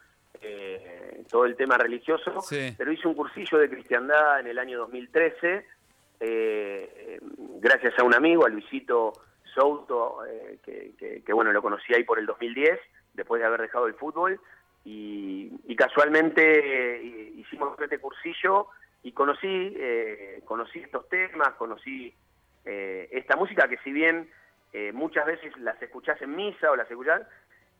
[0.40, 2.44] Eh, todo el tema religioso,
[2.76, 5.66] pero hice un cursillo de cristiandad en el año 2013,
[7.60, 9.12] gracias a un amigo, a Luisito
[9.54, 10.18] Souto,
[10.62, 12.78] que, que, bueno, lo conocí ahí por el 2010,
[13.14, 14.38] después de haber dejado el fútbol
[14.86, 18.68] y, casualmente eh, hicimos este cursillo
[19.06, 22.12] y conocí, eh, conocí estos temas, conocí
[22.64, 24.28] eh, esta música que si bien
[24.92, 27.22] muchas veces las escuchás en misa o las escuchás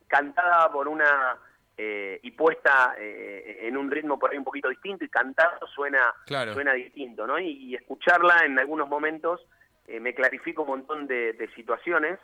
[0.07, 1.37] cantada por una
[1.77, 7.27] y puesta en un ritmo por ahí un poquito distinto y cantado suena suena distinto,
[7.27, 7.37] ¿no?
[7.37, 9.45] Y, escucharla en algunos momentos
[9.87, 12.17] me clarifica un montón de, situaciones.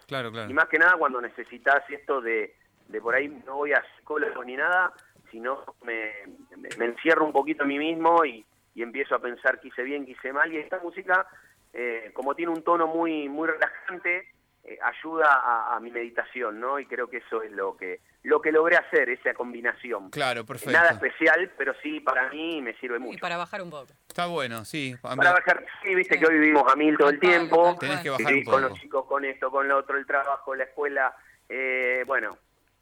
[0.49, 2.56] Y más que nada cuando necesitas esto de
[2.88, 4.91] de por ahí no voy a psicólogos ni nada,
[5.30, 6.14] sino me,
[6.58, 8.43] me, encierro un poquito a mí mismo y,
[8.82, 10.52] empiezo a pensar que hice bien, que hice mal.
[10.52, 11.28] Y esta música,
[11.74, 14.28] eh, como tiene un tono muy, muy relajante,
[14.64, 16.80] eh, ayuda a, mi meditación, ¿no?
[16.80, 20.10] Y creo que eso es lo que lo que logré hacer, esa combinación.
[20.10, 20.72] Claro, perfecto.
[20.72, 23.18] Nada especial, pero sí para mí me sirve mucho.
[23.18, 23.92] Y para bajar un poco.
[24.08, 24.96] Está bueno, sí.
[25.02, 27.76] Para bajar, sí, viste que hoy vivimos a mil todo el tiempo.
[27.78, 28.56] Tenés que bajar un poco.
[28.56, 31.14] Con los chicos, con esto, con lo otro, el trabajo, la escuela.
[31.50, 32.38] Eh, bueno,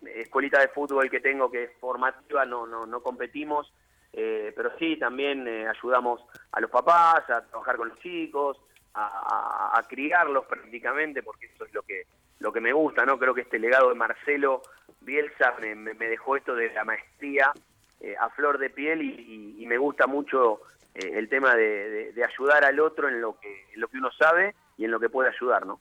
[0.06, 3.74] escuelita de fútbol que tengo que es formativa, no, no, no competimos,
[4.14, 8.58] eh, pero sí también eh, ayudamos a los papás a trabajar con los chicos,
[8.94, 12.04] a, criarlos prácticamente, porque eso es lo que,
[12.40, 13.18] lo que me gusta, ¿no?
[13.18, 14.62] Creo que este legado de Marcelo
[15.02, 17.52] Bielsa me, me dejó esto de la maestría
[18.00, 20.60] eh, a flor de piel y, me gusta mucho
[20.94, 24.54] el tema de, de, ayudar al otro en lo que, en lo que uno sabe
[24.78, 25.80] y en lo que puede ayudar, ¿no?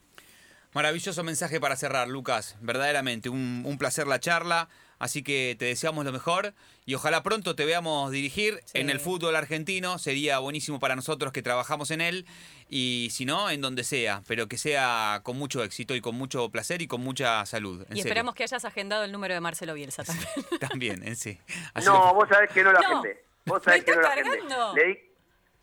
[0.73, 2.55] Maravilloso mensaje para cerrar, Lucas.
[2.61, 4.69] Verdaderamente, un, placer la charla.
[5.01, 6.53] Así que te deseamos lo mejor
[6.85, 9.97] y ojalá pronto te veamos dirigir en el fútbol argentino.
[9.97, 12.27] Sería buenísimo para nosotros que trabajamos en él
[12.69, 16.49] y si no, en donde sea, pero que sea con mucho éxito y con mucho
[16.51, 17.83] placer y con mucha salud.
[17.91, 20.29] y esperamos que hayas agendado el número de Marcelo Bielsa también.
[20.69, 21.39] también, en sí.
[21.83, 23.23] no, vos sabés que no lo agendé.
[23.47, 24.39] Vos sabés que no lo agendé.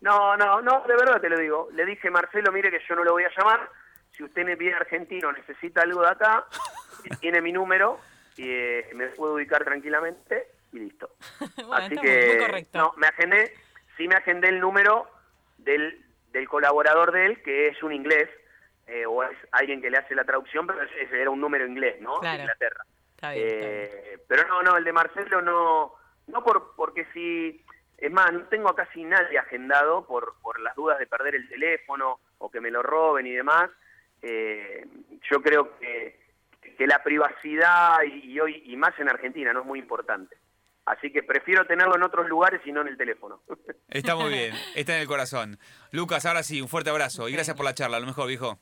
[0.01, 1.69] No, no, no, de verdad te lo digo.
[1.73, 3.69] Le dije, Marcelo, mire que yo no lo voy a llamar
[4.19, 6.45] si usted me viene argentino, necesita algo de acá,
[7.21, 8.01] tiene mi número
[8.39, 11.09] y eh, me puedo ubicar tranquilamente y listo.
[11.73, 13.53] Así que no, me agendé,
[13.97, 15.09] sí me agendé el número
[15.57, 18.29] del, del colaborador de él, que es un inglés,
[18.87, 21.99] eh, o es alguien que le hace la traducción, pero ese era un número inglés,
[21.99, 22.21] ¿no?
[22.21, 22.85] De Inglaterra.
[23.33, 25.95] Eh, pero no, no, el de Marcelo no,
[26.27, 27.61] no por, porque si,
[27.97, 32.21] es más, no tengo casi nadie agendado por, por las dudas de perder el teléfono
[32.37, 33.69] o que me lo roben y demás
[34.21, 34.85] eh,
[35.29, 36.28] yo creo que,
[36.79, 40.37] que la privacidad y, hoy y más en Argentina no es muy importante.
[40.85, 43.41] Así que prefiero tenerlo en otros lugares y no en el teléfono.
[43.89, 45.59] Está muy bien, está en el corazón.
[45.91, 48.59] Lucas, ahora sí, un fuerte abrazo y gracias por la charla, a lo mejor, viejo.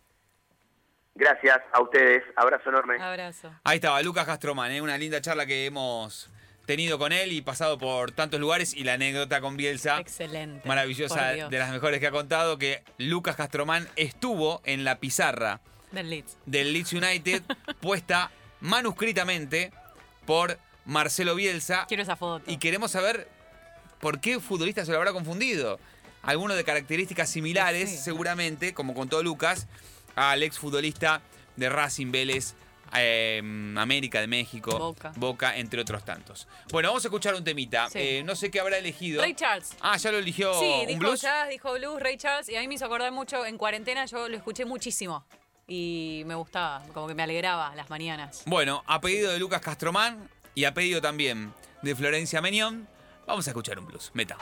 [1.13, 2.95] Gracias a ustedes, abrazo enorme.
[2.99, 3.51] Abrazo.
[3.63, 4.81] Ahí estaba, Lucas Castroman, ¿eh?
[4.81, 6.31] una linda charla que hemos
[6.65, 9.99] tenido con él y pasado por tantos lugares y la anécdota con Bielsa.
[9.99, 10.67] Excelente.
[10.67, 15.61] Maravillosa, de las mejores que ha contado, que Lucas Castromán estuvo en la pizarra
[15.91, 17.43] del Leeds, del Leeds United,
[17.81, 19.71] puesta manuscritamente
[20.25, 21.85] por Marcelo Bielsa.
[21.87, 22.49] Quiero esa foto.
[22.49, 23.27] Y queremos saber
[23.99, 25.79] por qué futbolista se lo habrá confundido.
[26.23, 29.67] Alguno de características similares, seguramente, como contó Lucas,
[30.15, 31.21] al ex futbolista
[31.55, 32.55] de Racing Vélez,
[32.93, 35.57] Em, América de México, Boca.
[35.57, 36.47] entre otros tantos.
[36.71, 37.89] Bueno, vamos a escuchar un temita.
[37.93, 39.21] Eh, no sé qué habrá elegido.
[39.21, 39.71] Ray Charles.
[39.81, 40.57] Ah, ya lo eligió.
[40.59, 41.25] Sí, dijo blues?
[41.49, 43.45] dijo blues, Ray Charles, y a mí me hizo acordar mucho.
[43.45, 45.25] En cuarentena yo lo escuché muchísimo
[45.67, 48.43] y me gustaba, como que me alegraba las mañanas.
[48.45, 52.87] Bueno, a pedido de Lucas Castromán y a pedido también de Florencia Menión,
[53.25, 54.11] vamos a escuchar un blues.
[54.13, 54.37] Meta.